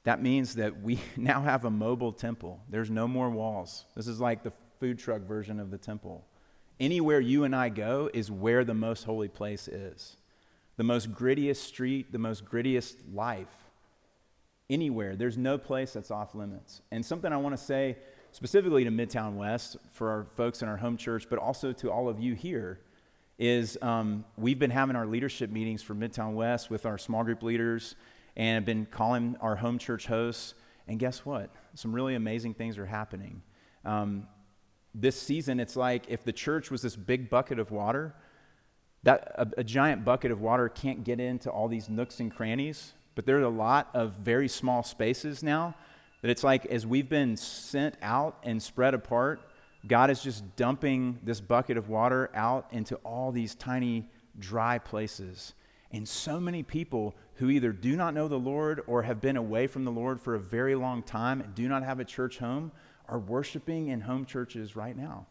That 0.04 0.22
means 0.22 0.56
that 0.56 0.82
we 0.82 0.98
now 1.16 1.42
have 1.42 1.64
a 1.64 1.70
mobile 1.70 2.12
temple. 2.12 2.60
There's 2.68 2.90
no 2.90 3.06
more 3.06 3.30
walls. 3.30 3.84
This 3.94 4.06
is 4.06 4.20
like 4.20 4.42
the 4.42 4.52
food 4.80 4.98
truck 4.98 5.22
version 5.22 5.60
of 5.60 5.70
the 5.70 5.78
temple. 5.78 6.24
Anywhere 6.80 7.20
you 7.20 7.44
and 7.44 7.54
I 7.54 7.68
go 7.68 8.10
is 8.12 8.30
where 8.30 8.64
the 8.64 8.74
most 8.74 9.04
holy 9.04 9.28
place 9.28 9.68
is. 9.68 10.16
The 10.76 10.82
most 10.82 11.12
grittiest 11.12 11.58
street, 11.58 12.10
the 12.10 12.18
most 12.18 12.44
grittiest 12.44 12.96
life. 13.12 13.68
Anywhere. 14.68 15.14
There's 15.14 15.36
no 15.36 15.58
place 15.58 15.92
that's 15.92 16.10
off 16.10 16.34
limits. 16.34 16.80
And 16.90 17.04
something 17.04 17.32
I 17.32 17.36
want 17.36 17.56
to 17.56 17.62
say 17.62 17.98
specifically 18.32 18.84
to 18.84 18.90
Midtown 18.90 19.34
West 19.34 19.76
for 19.92 20.10
our 20.10 20.24
folks 20.24 20.62
in 20.62 20.68
our 20.68 20.78
home 20.78 20.96
church, 20.96 21.26
but 21.28 21.38
also 21.38 21.72
to 21.74 21.92
all 21.92 22.08
of 22.08 22.18
you 22.18 22.34
here, 22.34 22.80
is 23.38 23.78
um, 23.82 24.24
we've 24.36 24.58
been 24.58 24.70
having 24.70 24.96
our 24.96 25.06
leadership 25.06 25.50
meetings 25.50 25.82
for 25.82 25.94
Midtown 25.94 26.34
West 26.34 26.70
with 26.70 26.86
our 26.86 26.96
small 26.96 27.22
group 27.22 27.42
leaders 27.42 27.94
and 28.36 28.54
have 28.56 28.64
been 28.64 28.86
calling 28.86 29.36
our 29.40 29.56
home 29.56 29.78
church 29.78 30.06
hosts. 30.06 30.54
And 30.88 30.98
guess 30.98 31.24
what? 31.24 31.50
Some 31.74 31.92
really 31.94 32.14
amazing 32.14 32.54
things 32.54 32.78
are 32.78 32.86
happening. 32.86 33.42
Um, 33.84 34.26
this 34.94 35.20
season, 35.20 35.60
it's 35.60 35.76
like 35.76 36.04
if 36.08 36.24
the 36.24 36.32
church 36.32 36.70
was 36.70 36.82
this 36.82 36.96
big 36.96 37.30
bucket 37.30 37.58
of 37.58 37.70
water, 37.70 38.14
that 39.04 39.32
a, 39.36 39.60
a 39.60 39.64
giant 39.64 40.04
bucket 40.04 40.30
of 40.30 40.40
water 40.40 40.68
can't 40.68 41.04
get 41.04 41.18
into 41.18 41.50
all 41.50 41.68
these 41.68 41.88
nooks 41.88 42.20
and 42.20 42.34
crannies, 42.34 42.92
but 43.14 43.26
there 43.26 43.38
are 43.38 43.42
a 43.42 43.48
lot 43.48 43.90
of 43.94 44.12
very 44.12 44.48
small 44.48 44.82
spaces 44.82 45.42
now 45.42 45.74
that 46.22 46.30
it's 46.30 46.44
like 46.44 46.66
as 46.66 46.86
we've 46.86 47.08
been 47.08 47.36
sent 47.36 47.96
out 48.00 48.38
and 48.44 48.62
spread 48.62 48.94
apart, 48.94 49.40
God 49.86 50.10
is 50.10 50.22
just 50.22 50.56
dumping 50.56 51.18
this 51.24 51.40
bucket 51.40 51.76
of 51.76 51.88
water 51.88 52.30
out 52.34 52.68
into 52.70 52.94
all 52.96 53.32
these 53.32 53.54
tiny 53.56 54.08
dry 54.38 54.78
places. 54.78 55.54
And 55.92 56.08
so 56.08 56.40
many 56.40 56.62
people 56.62 57.14
who 57.34 57.50
either 57.50 57.72
do 57.72 57.96
not 57.96 58.14
know 58.14 58.26
the 58.26 58.38
Lord 58.38 58.82
or 58.86 59.02
have 59.02 59.20
been 59.20 59.36
away 59.36 59.66
from 59.66 59.84
the 59.84 59.90
Lord 59.90 60.20
for 60.20 60.34
a 60.34 60.40
very 60.40 60.74
long 60.74 61.02
time 61.02 61.40
and 61.40 61.54
do 61.54 61.68
not 61.68 61.82
have 61.82 62.00
a 62.00 62.04
church 62.04 62.38
home 62.38 62.72
are 63.08 63.18
worshiping 63.18 63.88
in 63.88 64.00
home 64.00 64.24
churches 64.24 64.74
right 64.74 64.96
now. 64.96 65.26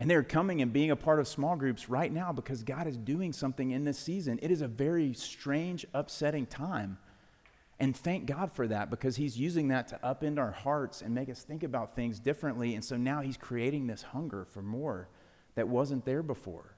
And 0.00 0.08
they're 0.08 0.22
coming 0.22 0.62
and 0.62 0.72
being 0.72 0.90
a 0.90 0.96
part 0.96 1.18
of 1.18 1.26
small 1.26 1.56
groups 1.56 1.88
right 1.88 2.12
now 2.12 2.32
because 2.32 2.62
God 2.62 2.86
is 2.86 2.96
doing 2.96 3.32
something 3.32 3.70
in 3.70 3.84
this 3.84 3.98
season. 3.98 4.38
It 4.42 4.50
is 4.50 4.60
a 4.60 4.68
very 4.68 5.12
strange, 5.12 5.86
upsetting 5.92 6.46
time. 6.46 6.98
And 7.80 7.96
thank 7.96 8.26
God 8.26 8.52
for 8.52 8.66
that 8.68 8.90
because 8.90 9.16
He's 9.16 9.38
using 9.38 9.68
that 9.68 9.88
to 9.88 10.00
upend 10.04 10.38
our 10.38 10.50
hearts 10.52 11.02
and 11.02 11.14
make 11.14 11.28
us 11.28 11.42
think 11.42 11.62
about 11.62 11.94
things 11.94 12.18
differently. 12.18 12.74
And 12.74 12.84
so 12.84 12.96
now 12.96 13.20
He's 13.20 13.36
creating 13.36 13.86
this 13.86 14.02
hunger 14.02 14.44
for 14.44 14.62
more 14.62 15.08
that 15.54 15.68
wasn't 15.68 16.04
there 16.04 16.22
before. 16.22 16.76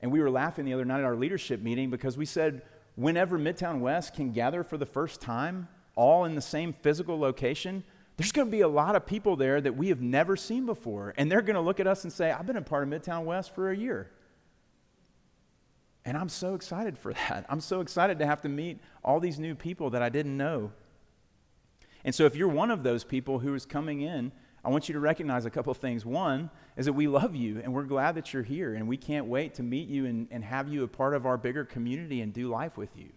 And 0.00 0.12
we 0.12 0.20
were 0.20 0.30
laughing 0.30 0.64
the 0.64 0.74
other 0.74 0.84
night 0.84 1.00
at 1.00 1.04
our 1.04 1.16
leadership 1.16 1.60
meeting 1.60 1.90
because 1.90 2.16
we 2.16 2.24
said, 2.24 2.62
whenever 2.94 3.38
Midtown 3.38 3.80
West 3.80 4.14
can 4.14 4.32
gather 4.32 4.62
for 4.62 4.76
the 4.76 4.86
first 4.86 5.20
time, 5.20 5.68
all 5.94 6.24
in 6.24 6.34
the 6.34 6.40
same 6.40 6.72
physical 6.72 7.18
location, 7.18 7.82
there's 8.16 8.32
going 8.32 8.48
to 8.48 8.52
be 8.52 8.62
a 8.62 8.68
lot 8.68 8.96
of 8.96 9.06
people 9.06 9.36
there 9.36 9.60
that 9.60 9.76
we 9.76 9.88
have 9.88 10.00
never 10.00 10.36
seen 10.36 10.66
before. 10.66 11.14
And 11.16 11.30
they're 11.30 11.42
going 11.42 11.54
to 11.54 11.60
look 11.60 11.80
at 11.80 11.86
us 11.86 12.04
and 12.04 12.12
say, 12.12 12.30
I've 12.30 12.46
been 12.46 12.56
a 12.56 12.62
part 12.62 12.82
of 12.82 12.88
Midtown 12.88 13.24
West 13.24 13.54
for 13.54 13.70
a 13.70 13.76
year. 13.76 14.10
And 16.04 16.16
I'm 16.16 16.28
so 16.28 16.54
excited 16.54 16.98
for 16.98 17.12
that. 17.12 17.46
I'm 17.48 17.60
so 17.60 17.80
excited 17.80 18.18
to 18.18 18.26
have 18.26 18.40
to 18.42 18.48
meet 18.48 18.80
all 19.04 19.20
these 19.20 19.38
new 19.38 19.54
people 19.54 19.90
that 19.90 20.02
I 20.02 20.08
didn't 20.08 20.36
know. 20.36 20.72
And 22.04 22.14
so, 22.14 22.24
if 22.24 22.34
you're 22.34 22.48
one 22.48 22.70
of 22.70 22.82
those 22.82 23.04
people 23.04 23.40
who 23.40 23.54
is 23.54 23.66
coming 23.66 24.00
in, 24.00 24.32
I 24.64 24.70
want 24.70 24.88
you 24.88 24.92
to 24.94 25.00
recognize 25.00 25.46
a 25.46 25.50
couple 25.50 25.70
of 25.70 25.78
things. 25.78 26.04
One 26.04 26.50
is 26.76 26.86
that 26.86 26.92
we 26.92 27.06
love 27.06 27.34
you 27.34 27.60
and 27.62 27.72
we're 27.72 27.84
glad 27.84 28.16
that 28.16 28.32
you're 28.32 28.42
here, 28.42 28.74
and 28.74 28.88
we 28.88 28.96
can't 28.96 29.26
wait 29.26 29.54
to 29.54 29.62
meet 29.62 29.88
you 29.88 30.06
and, 30.06 30.28
and 30.30 30.44
have 30.44 30.68
you 30.68 30.84
a 30.84 30.88
part 30.88 31.14
of 31.14 31.26
our 31.26 31.36
bigger 31.36 31.64
community 31.64 32.20
and 32.20 32.32
do 32.32 32.48
life 32.48 32.76
with 32.76 32.96
you. 32.96 33.10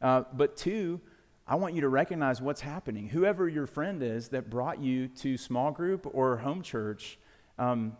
Uh, 0.00 0.24
but 0.32 0.56
two, 0.56 1.00
I 1.46 1.56
want 1.56 1.74
you 1.74 1.80
to 1.82 1.88
recognize 1.88 2.40
what's 2.40 2.60
happening. 2.60 3.08
Whoever 3.08 3.48
your 3.48 3.66
friend 3.66 4.02
is 4.02 4.28
that 4.28 4.48
brought 4.48 4.80
you 4.80 5.08
to 5.08 5.36
small 5.36 5.72
group 5.72 6.08
or 6.12 6.38
home 6.38 6.62
church, 6.62 7.18
um, 7.58 7.96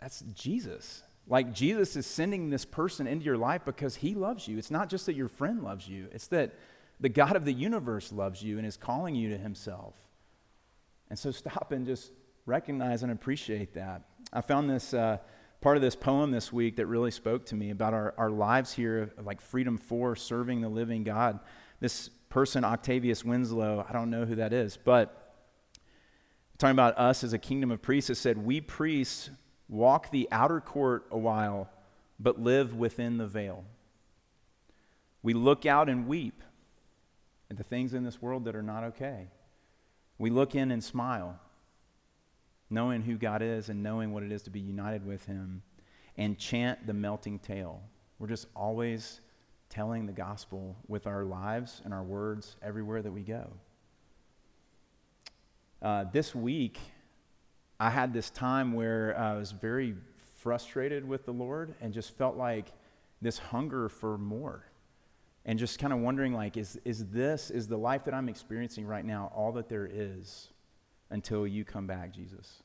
that's 0.00 0.20
Jesus. 0.20 1.02
Like 1.26 1.54
Jesus 1.54 1.96
is 1.96 2.06
sending 2.06 2.50
this 2.50 2.66
person 2.66 3.06
into 3.06 3.24
your 3.24 3.38
life 3.38 3.62
because 3.64 3.96
he 3.96 4.14
loves 4.14 4.46
you. 4.46 4.58
It's 4.58 4.70
not 4.70 4.90
just 4.90 5.06
that 5.06 5.14
your 5.14 5.28
friend 5.28 5.62
loves 5.62 5.88
you, 5.88 6.08
it's 6.12 6.26
that 6.28 6.54
the 7.00 7.08
God 7.08 7.34
of 7.34 7.44
the 7.44 7.52
universe 7.52 8.12
loves 8.12 8.42
you 8.42 8.58
and 8.58 8.66
is 8.66 8.76
calling 8.76 9.14
you 9.14 9.30
to 9.30 9.38
himself. 9.38 9.94
And 11.10 11.18
so 11.18 11.30
stop 11.30 11.72
and 11.72 11.86
just 11.86 12.12
recognize 12.46 13.02
and 13.02 13.12
appreciate 13.12 13.74
that. 13.74 14.02
I 14.32 14.40
found 14.40 14.68
this 14.68 14.94
uh, 14.94 15.18
part 15.60 15.76
of 15.76 15.82
this 15.82 15.96
poem 15.96 16.30
this 16.30 16.52
week 16.52 16.76
that 16.76 16.86
really 16.86 17.10
spoke 17.10 17.46
to 17.46 17.54
me 17.54 17.70
about 17.70 17.94
our, 17.94 18.14
our 18.18 18.30
lives 18.30 18.72
here, 18.72 19.12
like 19.22 19.40
freedom 19.40 19.78
for 19.78 20.16
serving 20.16 20.60
the 20.60 20.68
living 20.68 21.04
God. 21.04 21.40
This 21.80 22.08
person, 22.28 22.64
Octavius 22.64 23.24
Winslow, 23.24 23.86
I 23.88 23.92
don't 23.92 24.10
know 24.10 24.24
who 24.24 24.34
that 24.36 24.52
is, 24.52 24.76
but 24.76 25.24
talking 26.58 26.72
about 26.72 26.98
us 26.98 27.24
as 27.24 27.32
a 27.32 27.38
kingdom 27.38 27.70
of 27.70 27.80
priests, 27.80 28.10
it 28.10 28.16
said, 28.16 28.38
We 28.38 28.60
priests 28.60 29.30
walk 29.68 30.10
the 30.10 30.28
outer 30.30 30.60
court 30.60 31.06
a 31.10 31.18
while, 31.18 31.70
but 32.18 32.40
live 32.40 32.74
within 32.74 33.16
the 33.16 33.26
veil. 33.26 33.64
We 35.22 35.32
look 35.32 35.64
out 35.64 35.88
and 35.88 36.06
weep 36.06 36.42
at 37.50 37.56
the 37.56 37.64
things 37.64 37.94
in 37.94 38.04
this 38.04 38.20
world 38.20 38.44
that 38.44 38.54
are 38.54 38.62
not 38.62 38.84
okay. 38.84 39.28
We 40.18 40.30
look 40.30 40.54
in 40.54 40.70
and 40.70 40.82
smile, 40.82 41.38
knowing 42.70 43.02
who 43.02 43.16
God 43.16 43.42
is 43.42 43.68
and 43.68 43.82
knowing 43.82 44.12
what 44.12 44.22
it 44.22 44.32
is 44.32 44.42
to 44.42 44.50
be 44.50 44.60
united 44.60 45.06
with 45.06 45.26
Him, 45.26 45.62
and 46.16 46.38
chant 46.38 46.86
the 46.86 46.94
melting 46.94 47.38
tale. 47.40 47.82
We're 48.18 48.28
just 48.28 48.46
always 48.54 49.20
telling 49.68 50.06
the 50.06 50.12
gospel 50.12 50.76
with 50.86 51.06
our 51.06 51.24
lives 51.24 51.80
and 51.84 51.92
our 51.92 52.02
words 52.02 52.56
everywhere 52.62 53.02
that 53.02 53.10
we 53.10 53.22
go. 53.22 53.50
Uh, 55.82 56.04
this 56.12 56.34
week, 56.34 56.78
I 57.80 57.90
had 57.90 58.12
this 58.14 58.30
time 58.30 58.72
where 58.72 59.18
I 59.18 59.34
was 59.34 59.50
very 59.50 59.96
frustrated 60.40 61.06
with 61.06 61.26
the 61.26 61.32
Lord 61.32 61.74
and 61.80 61.92
just 61.92 62.16
felt 62.16 62.36
like 62.36 62.72
this 63.20 63.38
hunger 63.38 63.88
for 63.88 64.16
more. 64.16 64.64
And 65.46 65.58
just 65.58 65.78
kind 65.78 65.92
of 65.92 65.98
wondering, 65.98 66.32
like, 66.32 66.56
is, 66.56 66.78
is 66.84 67.06
this, 67.06 67.50
is 67.50 67.68
the 67.68 67.76
life 67.76 68.04
that 68.04 68.14
I'm 68.14 68.28
experiencing 68.28 68.86
right 68.86 69.04
now 69.04 69.30
all 69.34 69.52
that 69.52 69.68
there 69.68 69.88
is 69.90 70.48
until 71.10 71.46
you 71.46 71.64
come 71.64 71.86
back, 71.86 72.14
Jesus? 72.14 72.62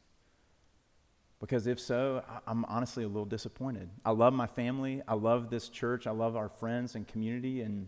Because 1.40 1.68
if 1.68 1.80
so, 1.80 2.24
I'm 2.48 2.66
honestly 2.66 3.04
a 3.04 3.08
little 3.08 3.26
disappointed. 3.26 3.90
I 4.06 4.12
love 4.12 4.34
my 4.34 4.48
family. 4.48 5.02
I 5.08 5.14
love 5.16 5.50
this 5.50 5.70
church. 5.70 6.08
I 6.08 6.12
love 6.12 6.36
our 6.36 6.50
friends 6.50 6.96
and 6.96 7.08
community, 7.08 7.62
and 7.62 7.88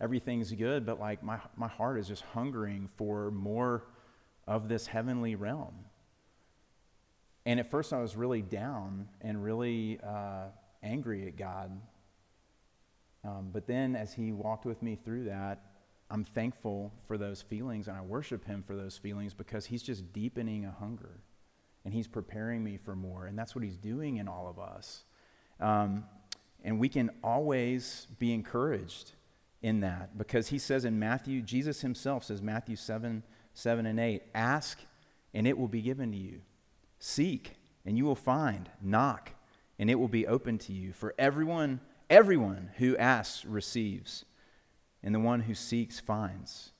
everything's 0.00 0.52
good. 0.52 0.84
But 0.84 0.98
like 0.98 1.22
my, 1.22 1.38
my 1.56 1.68
heart 1.68 1.98
is 1.98 2.08
just 2.08 2.22
hungering 2.22 2.88
for 2.96 3.30
more 3.30 3.84
of 4.46 4.68
this 4.68 4.88
heavenly 4.88 5.36
realm. 5.36 5.74
And 7.46 7.58
at 7.58 7.70
first, 7.70 7.92
I 7.92 8.00
was 8.00 8.16
really 8.16 8.42
down 8.42 9.08
and 9.20 9.42
really 9.42 9.98
uh, 10.04 10.46
angry 10.82 11.26
at 11.26 11.36
God. 11.36 11.80
Um, 13.24 13.50
but 13.52 13.66
then, 13.66 13.94
as 13.96 14.12
He 14.12 14.32
walked 14.32 14.64
with 14.64 14.82
me 14.82 14.96
through 14.96 15.24
that, 15.24 15.64
I'm 16.10 16.24
thankful 16.24 16.92
for 17.06 17.16
those 17.16 17.40
feelings 17.40 17.88
and 17.88 17.96
I 17.96 18.02
worship 18.02 18.44
Him 18.44 18.62
for 18.66 18.76
those 18.76 18.96
feelings 18.96 19.34
because 19.34 19.66
He's 19.66 19.82
just 19.82 20.12
deepening 20.12 20.64
a 20.64 20.70
hunger 20.70 21.20
and 21.84 21.94
He's 21.94 22.08
preparing 22.08 22.62
me 22.62 22.76
for 22.76 22.94
more. 22.94 23.26
And 23.26 23.38
that's 23.38 23.54
what 23.54 23.64
He's 23.64 23.76
doing 23.76 24.16
in 24.16 24.28
all 24.28 24.48
of 24.48 24.58
us. 24.58 25.04
Um, 25.60 26.04
and 26.64 26.78
we 26.78 26.88
can 26.88 27.10
always 27.22 28.06
be 28.18 28.32
encouraged 28.32 29.12
in 29.62 29.80
that 29.80 30.18
because 30.18 30.48
He 30.48 30.58
says 30.58 30.84
in 30.84 30.98
Matthew, 30.98 31.42
Jesus 31.42 31.80
Himself 31.80 32.24
says, 32.24 32.42
Matthew 32.42 32.76
7 32.76 33.22
7 33.54 33.84
and 33.84 34.00
8, 34.00 34.22
ask 34.34 34.78
and 35.34 35.46
it 35.46 35.56
will 35.56 35.68
be 35.68 35.82
given 35.82 36.12
to 36.12 36.18
you. 36.18 36.40
Seek, 36.98 37.56
and 37.84 37.96
you 37.96 38.04
will 38.04 38.14
find. 38.14 38.70
Knock, 38.80 39.32
and 39.78 39.90
it 39.90 39.98
will 39.98 40.08
be 40.08 40.26
open 40.26 40.58
to 40.58 40.72
you. 40.72 40.92
For 40.92 41.14
everyone, 41.18 41.80
everyone 42.12 42.70
who 42.76 42.96
asks 42.98 43.44
receives, 43.46 44.26
and 45.02 45.14
the 45.14 45.18
one 45.18 45.40
who 45.40 45.54
seeks 45.54 45.98
finds. 45.98 46.72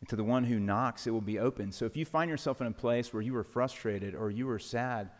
And 0.00 0.08
to 0.08 0.16
the 0.16 0.24
one 0.24 0.44
who 0.44 0.58
knocks, 0.58 1.06
it 1.06 1.10
will 1.10 1.20
be 1.20 1.38
open. 1.38 1.72
So 1.72 1.84
if 1.84 1.96
you 1.96 2.06
find 2.06 2.30
yourself 2.30 2.60
in 2.62 2.66
a 2.66 2.72
place 2.72 3.12
where 3.12 3.22
you 3.22 3.34
were 3.34 3.44
frustrated, 3.44 4.14
or 4.14 4.30
you 4.30 4.46
were 4.46 4.58
sad, 4.58 5.10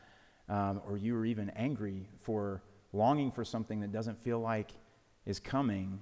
um, 0.49 0.81
or 0.89 0.97
you 0.97 1.13
were 1.13 1.27
even 1.27 1.51
angry 1.51 2.09
for 2.17 2.63
longing 2.95 3.31
for 3.31 3.45
something 3.45 3.81
that 3.81 3.93
doesn't 3.93 4.19
feel 4.23 4.41
like 4.41 4.71
is 5.27 5.39
coming, 5.39 6.01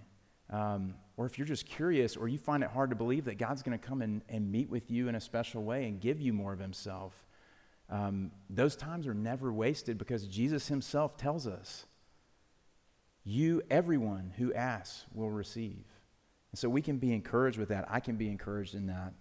um, 0.51 0.95
or 1.17 1.27
if 1.27 1.37
you're 1.37 1.47
just 1.47 1.67
curious, 1.67 2.17
or 2.17 2.29
you 2.29 2.39
find 2.39 2.63
it 2.63 2.71
hard 2.71 2.91
to 2.91 2.97
believe 2.97 3.25
that 3.25 3.37
God's 3.37 3.63
going 3.63 3.77
to 3.77 3.85
come 3.85 4.01
and, 4.01 4.23
and 4.29 4.53
meet 4.53 4.71
with 4.71 4.93
you 4.93 5.09
in 5.09 5.17
a 5.17 5.21
special 5.21 5.65
way 5.65 5.89
and 5.89 6.01
give 6.01 6.21
you 6.21 6.33
more 6.33 6.53
of 6.53 6.61
Himself, 6.61 7.27
um, 7.91 8.31
those 8.49 8.77
times 8.77 9.09
are 9.09 9.15
never 9.15 9.53
wasted 9.53 9.99
because 9.99 10.27
Jesus 10.27 10.69
himself 10.69 11.17
tells 11.17 11.47
us, 11.47 11.87
You, 13.27 13.63
everyone 13.69 14.33
who 14.39 14.55
asks, 14.55 15.05
will 15.13 15.31
receive. 15.31 15.85
And 16.53 16.59
so 16.59 16.71
we 16.71 16.81
can 16.81 16.97
be 16.97 17.13
encouraged 17.13 17.59
with 17.59 17.69
that. 17.69 17.85
I 17.91 18.01
can 18.01 18.17
be 18.17 18.29
encouraged 18.29 18.75
in 18.75 18.87
that. 18.87 19.13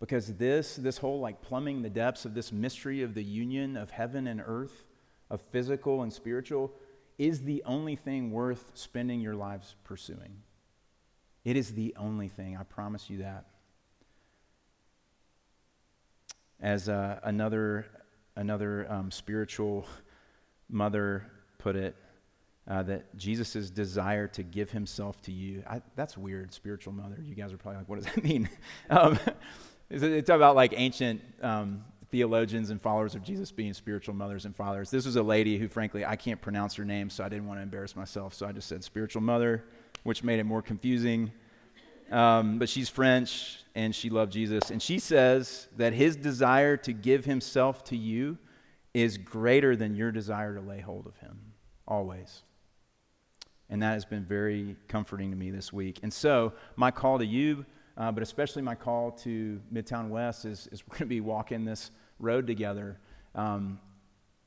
Because 0.00 0.34
this, 0.34 0.76
this 0.76 0.98
whole 0.98 1.20
like 1.20 1.40
plumbing 1.40 1.80
the 1.80 1.88
depths 1.88 2.26
of 2.26 2.34
this 2.34 2.52
mystery 2.52 3.02
of 3.02 3.14
the 3.14 3.24
union 3.24 3.76
of 3.76 3.90
heaven 3.90 4.26
and 4.26 4.42
earth, 4.44 4.84
of 5.30 5.40
physical 5.40 6.02
and 6.02 6.12
spiritual, 6.12 6.74
is 7.16 7.44
the 7.44 7.62
only 7.64 7.96
thing 7.96 8.30
worth 8.30 8.72
spending 8.74 9.20
your 9.20 9.34
lives 9.34 9.76
pursuing. 9.84 10.42
It 11.44 11.56
is 11.56 11.72
the 11.72 11.94
only 11.96 12.28
thing. 12.28 12.56
I 12.58 12.64
promise 12.64 13.08
you 13.08 13.18
that 13.18 13.46
as 16.60 16.88
uh, 16.88 17.20
another, 17.22 17.86
another 18.34 18.90
um, 18.90 19.10
spiritual 19.10 19.86
mother 20.68 21.30
put 21.58 21.76
it, 21.76 21.96
uh, 22.68 22.82
that 22.82 23.16
Jesus' 23.16 23.70
desire 23.70 24.26
to 24.28 24.42
give 24.42 24.70
himself 24.70 25.20
to 25.22 25.32
you. 25.32 25.62
I, 25.68 25.82
that's 25.94 26.18
weird, 26.18 26.52
spiritual 26.52 26.92
mother. 26.92 27.18
You 27.22 27.34
guys 27.34 27.52
are 27.52 27.56
probably 27.56 27.78
like, 27.78 27.88
what 27.88 28.02
does 28.02 28.12
that 28.12 28.24
mean? 28.24 28.48
um, 28.90 29.18
it's 29.88 30.30
about 30.30 30.56
like 30.56 30.74
ancient 30.76 31.22
um, 31.42 31.84
theologians 32.10 32.70
and 32.70 32.82
followers 32.82 33.14
of 33.14 33.22
Jesus 33.22 33.52
being 33.52 33.72
spiritual 33.72 34.14
mothers 34.14 34.44
and 34.44 34.54
fathers. 34.54 34.90
This 34.90 35.06
was 35.06 35.16
a 35.16 35.22
lady 35.22 35.58
who, 35.58 35.68
frankly, 35.68 36.04
I 36.04 36.16
can't 36.16 36.40
pronounce 36.40 36.74
her 36.74 36.84
name, 36.84 37.08
so 37.08 37.24
I 37.24 37.28
didn't 37.28 37.46
want 37.46 37.58
to 37.58 37.62
embarrass 37.62 37.94
myself. 37.94 38.34
So 38.34 38.46
I 38.46 38.52
just 38.52 38.68
said 38.68 38.82
spiritual 38.82 39.22
mother, 39.22 39.64
which 40.02 40.24
made 40.24 40.40
it 40.40 40.44
more 40.44 40.62
confusing. 40.62 41.30
Um, 42.10 42.58
but 42.58 42.68
she's 42.68 42.88
French 42.88 43.58
and 43.74 43.94
she 43.94 44.10
loved 44.10 44.32
Jesus. 44.32 44.70
And 44.70 44.80
she 44.80 44.98
says 44.98 45.68
that 45.76 45.92
his 45.92 46.16
desire 46.16 46.76
to 46.78 46.92
give 46.92 47.24
himself 47.24 47.84
to 47.84 47.96
you 47.96 48.38
is 48.94 49.18
greater 49.18 49.76
than 49.76 49.94
your 49.94 50.10
desire 50.10 50.54
to 50.54 50.60
lay 50.60 50.80
hold 50.80 51.06
of 51.06 51.16
him, 51.18 51.38
always. 51.86 52.42
And 53.68 53.82
that 53.82 53.94
has 53.94 54.04
been 54.04 54.24
very 54.24 54.76
comforting 54.88 55.30
to 55.30 55.36
me 55.36 55.50
this 55.50 55.72
week. 55.72 56.00
And 56.02 56.12
so, 56.12 56.52
my 56.76 56.90
call 56.90 57.18
to 57.18 57.26
you, 57.26 57.66
uh, 57.96 58.12
but 58.12 58.22
especially 58.22 58.62
my 58.62 58.74
call 58.74 59.10
to 59.10 59.60
Midtown 59.72 60.08
West, 60.08 60.44
is, 60.44 60.68
is 60.70 60.86
we're 60.86 60.94
going 60.94 61.00
to 61.00 61.06
be 61.06 61.20
walking 61.20 61.64
this 61.64 61.90
road 62.18 62.46
together, 62.46 62.98
um, 63.34 63.80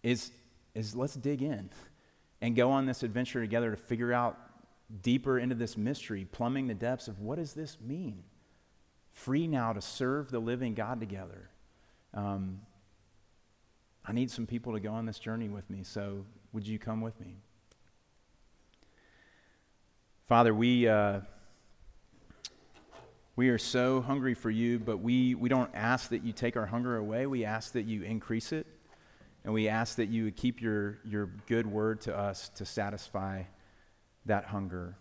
is, 0.04 0.32
is 0.74 0.96
let's 0.96 1.16
dig 1.16 1.42
in 1.42 1.70
and 2.42 2.56
go 2.56 2.72
on 2.72 2.86
this 2.86 3.04
adventure 3.04 3.42
together 3.42 3.72
to 3.72 3.78
figure 3.78 4.14
out 4.14 4.38
deeper 5.02 5.38
into 5.38 5.56
this 5.56 5.78
mystery, 5.78 6.26
plumbing 6.32 6.68
the 6.68 6.74
depths 6.74 7.08
of 7.08 7.20
what 7.20 7.38
does 7.38 7.54
this 7.54 7.78
mean? 7.82 8.24
Free 9.12 9.48
now 9.48 9.74
to 9.74 9.82
serve 9.82 10.32
the 10.32 10.40
living 10.40 10.74
God 10.74 11.00
together. 11.00 11.50
Um, 12.14 12.62
I 14.06 14.14
need 14.14 14.32
some 14.32 14.48
people 14.48 14.74
to 14.74 14.80
go 14.80 14.92
on 14.92 15.06
this 15.06 15.20
journey 15.20 15.50
with 15.50 15.70
me, 15.70 15.84
so 15.84 16.26
would 16.54 16.68
you 16.68 16.80
come 16.80 17.02
with 17.02 17.20
me? 17.20 17.38
Father, 20.30 20.54
we, 20.54 20.88
uh, 20.88 21.22
we 23.36 23.50
are 23.50 23.58
so 23.58 24.00
hungry 24.00 24.36
for 24.36 24.52
you, 24.52 24.78
but 24.78 24.98
we, 24.98 25.34
we 25.34 25.50
don't 25.50 25.72
ask 25.74 26.12
that 26.12 26.24
you 26.24 26.34
take 26.34 26.56
our 26.56 26.68
hunger 26.68 26.98
away. 26.98 27.26
We 27.26 27.46
ask 27.46 27.74
that 27.74 27.88
you 27.88 28.04
increase 28.04 28.52
it. 28.52 28.68
And 29.44 29.56
we 29.56 29.68
ask 29.68 29.96
that 29.96 30.10
you 30.10 30.26
would 30.26 30.36
keep 30.36 30.62
your, 30.62 31.00
your 31.04 31.32
good 31.48 31.66
word 31.66 32.02
to 32.02 32.16
us 32.16 32.50
to 32.50 32.66
satisfy 32.68 33.42
that 34.28 34.46
hunger. 34.46 34.96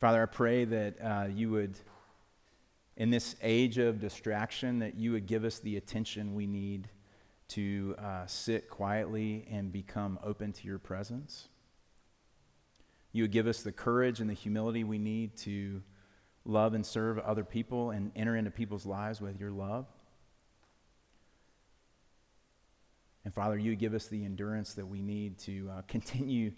Father, 0.00 0.20
I 0.24 0.26
pray 0.26 0.64
that 0.64 0.94
uh, 1.00 1.26
you 1.32 1.52
would, 1.52 1.78
in 2.96 3.10
this 3.10 3.36
age 3.42 3.78
of 3.78 4.00
distraction, 4.00 4.80
that 4.80 4.96
you 4.96 5.12
would 5.12 5.26
give 5.28 5.44
us 5.44 5.60
the 5.60 5.76
attention 5.76 6.34
we 6.34 6.48
need 6.48 6.88
to 7.50 7.94
uh, 7.96 8.26
sit 8.26 8.68
quietly 8.68 9.46
and 9.52 9.70
become 9.70 10.18
open 10.24 10.52
to 10.54 10.66
your 10.66 10.80
presence. 10.80 11.46
You 13.14 13.22
would 13.22 13.30
give 13.30 13.46
us 13.46 13.62
the 13.62 13.70
courage 13.70 14.18
and 14.18 14.28
the 14.28 14.34
humility 14.34 14.82
we 14.82 14.98
need 14.98 15.36
to 15.38 15.82
love 16.44 16.74
and 16.74 16.84
serve 16.84 17.16
other 17.20 17.44
people 17.44 17.92
and 17.92 18.10
enter 18.16 18.36
into 18.36 18.50
people's 18.50 18.84
lives 18.84 19.20
with 19.20 19.38
your 19.38 19.52
love. 19.52 19.86
And 23.24 23.32
Father, 23.32 23.56
you 23.56 23.76
give 23.76 23.94
us 23.94 24.08
the 24.08 24.24
endurance 24.24 24.74
that 24.74 24.86
we 24.86 25.00
need 25.00 25.38
to 25.38 25.70
uh, 25.72 25.82
continue 25.88 26.50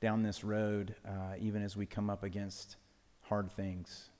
down 0.00 0.24
this 0.24 0.42
road, 0.42 0.96
uh, 1.06 1.36
even 1.38 1.62
as 1.62 1.76
we 1.76 1.86
come 1.86 2.10
up 2.10 2.24
against 2.24 2.76
hard 3.22 3.52
things. 3.52 4.10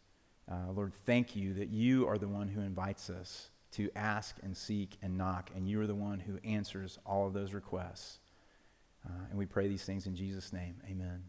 Uh, 0.49 0.71
Lord, 0.73 0.93
thank 1.07 1.35
you 1.35 1.55
that 1.55 1.71
you 1.71 2.07
are 2.07 2.19
the 2.19 2.29
one 2.29 2.47
who 2.47 2.61
invites 2.61 3.11
us 3.11 3.51
to 3.73 3.91
ask 3.97 4.37
and 4.45 4.57
seek 4.57 4.97
and 5.03 5.19
knock, 5.19 5.51
and 5.57 5.69
you 5.69 5.81
are 5.81 5.89
the 5.89 5.95
one 5.97 6.21
who 6.21 6.39
answers 6.45 7.01
all 7.05 7.27
of 7.27 7.33
those 7.33 7.53
requests. 7.53 8.21
Uh, 9.05 9.25
and 9.31 9.37
we 9.37 9.47
pray 9.47 9.67
these 9.67 9.83
things 9.83 10.07
in 10.07 10.15
Jesus' 10.15 10.53
name. 10.53 10.77
Amen. 10.89 11.25